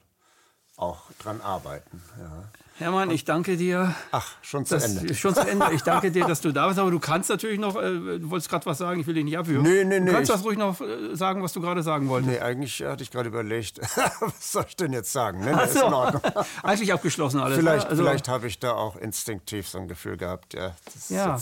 [0.78, 2.02] auch dran arbeiten.
[2.20, 2.44] Ja.
[2.78, 3.96] Hermann, ich danke dir.
[4.12, 5.14] Ach, schon zu Ende.
[5.16, 5.68] Schon zu Ende.
[5.72, 6.78] Ich danke dir, dass du da bist.
[6.78, 9.38] Aber du kannst natürlich noch, äh, du wolltest gerade was sagen, ich will dich nicht
[9.38, 9.64] abhören.
[9.64, 10.08] Nee, nee, nee.
[10.08, 12.34] Du kannst das ruhig noch äh, sagen, was du gerade sagen wolltest.
[12.34, 13.80] Nee, eigentlich hatte ich gerade überlegt,
[14.20, 15.40] was soll ich denn jetzt sagen?
[15.46, 16.22] Nee, nee, so.
[16.64, 17.58] Eigentlich abgeschlossen alles.
[17.58, 20.54] Vielleicht, also, vielleicht habe ich da auch instinktiv so ein Gefühl gehabt.
[20.54, 21.40] Ja, das, ja,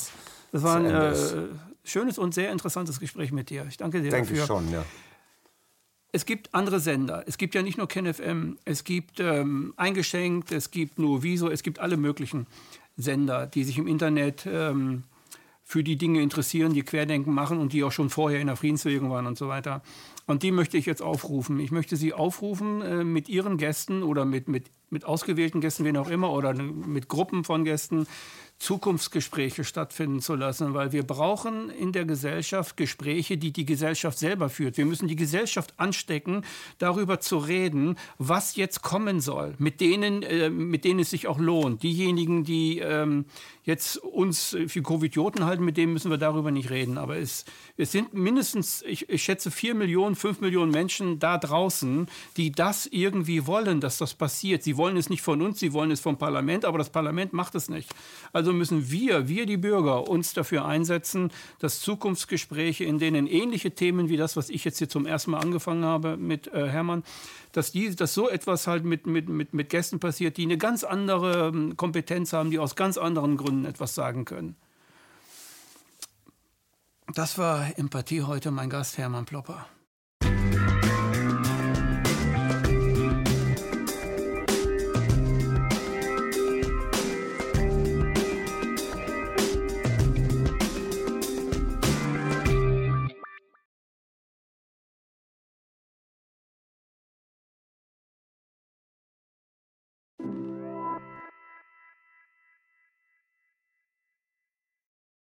[0.52, 1.14] das war ein äh,
[1.84, 3.66] schönes und sehr interessantes Gespräch mit dir.
[3.70, 4.48] Ich danke dir Denke dafür.
[4.48, 4.84] Denke ich schon, ja
[6.14, 7.24] es gibt andere Sender.
[7.26, 11.64] Es gibt ja nicht nur KenFM, es gibt ähm, Eingeschenkt, es gibt nur Wieso, es
[11.64, 12.46] gibt alle möglichen
[12.96, 15.04] Sender, die sich im Internet ähm,
[15.64, 19.10] für die Dinge interessieren, die Querdenken machen und die auch schon vorher in der Friedensbewegung
[19.10, 19.82] waren und so weiter.
[20.28, 21.60] Und die möchte ich jetzt aufrufen.
[21.60, 25.98] Ich möchte sie aufrufen, äh, mit ihren Gästen oder mit, mit, mit ausgewählten Gästen, wen
[25.98, 28.06] auch immer, oder mit Gruppen von Gästen,
[28.64, 34.50] Zukunftsgespräche stattfinden zu lassen, weil wir brauchen in der Gesellschaft Gespräche, die die Gesellschaft selber
[34.50, 34.78] führt.
[34.78, 36.46] Wir müssen die Gesellschaft anstecken,
[36.78, 41.40] darüber zu reden, was jetzt kommen soll, mit denen, äh, mit denen es sich auch
[41.40, 41.84] lohnt.
[41.84, 43.26] Diejenigen, die ähm,
[43.66, 46.98] jetzt uns für Covidioten halten, mit denen müssen wir darüber nicht reden.
[46.98, 47.46] Aber es,
[47.78, 52.08] es sind mindestens, ich, ich schätze, vier Millionen, fünf Millionen Menschen da draußen,
[52.38, 54.64] die das irgendwie wollen, dass das passiert.
[54.64, 57.56] Sie wollen es nicht von uns, sie wollen es vom Parlament, aber das Parlament macht
[57.56, 57.90] es nicht.
[58.54, 64.18] Müssen wir, wir die Bürger, uns dafür einsetzen, dass Zukunftsgespräche, in denen ähnliche Themen wie
[64.18, 67.04] das, was ich jetzt hier zum ersten Mal angefangen habe mit äh, Hermann,
[67.52, 70.84] dass, die, dass so etwas halt mit, mit, mit, mit Gästen passiert, die eine ganz
[70.84, 74.56] andere ähm, Kompetenz haben, die aus ganz anderen Gründen etwas sagen können.
[77.14, 79.68] Das war Empathie heute, mein Gast Hermann Plopper.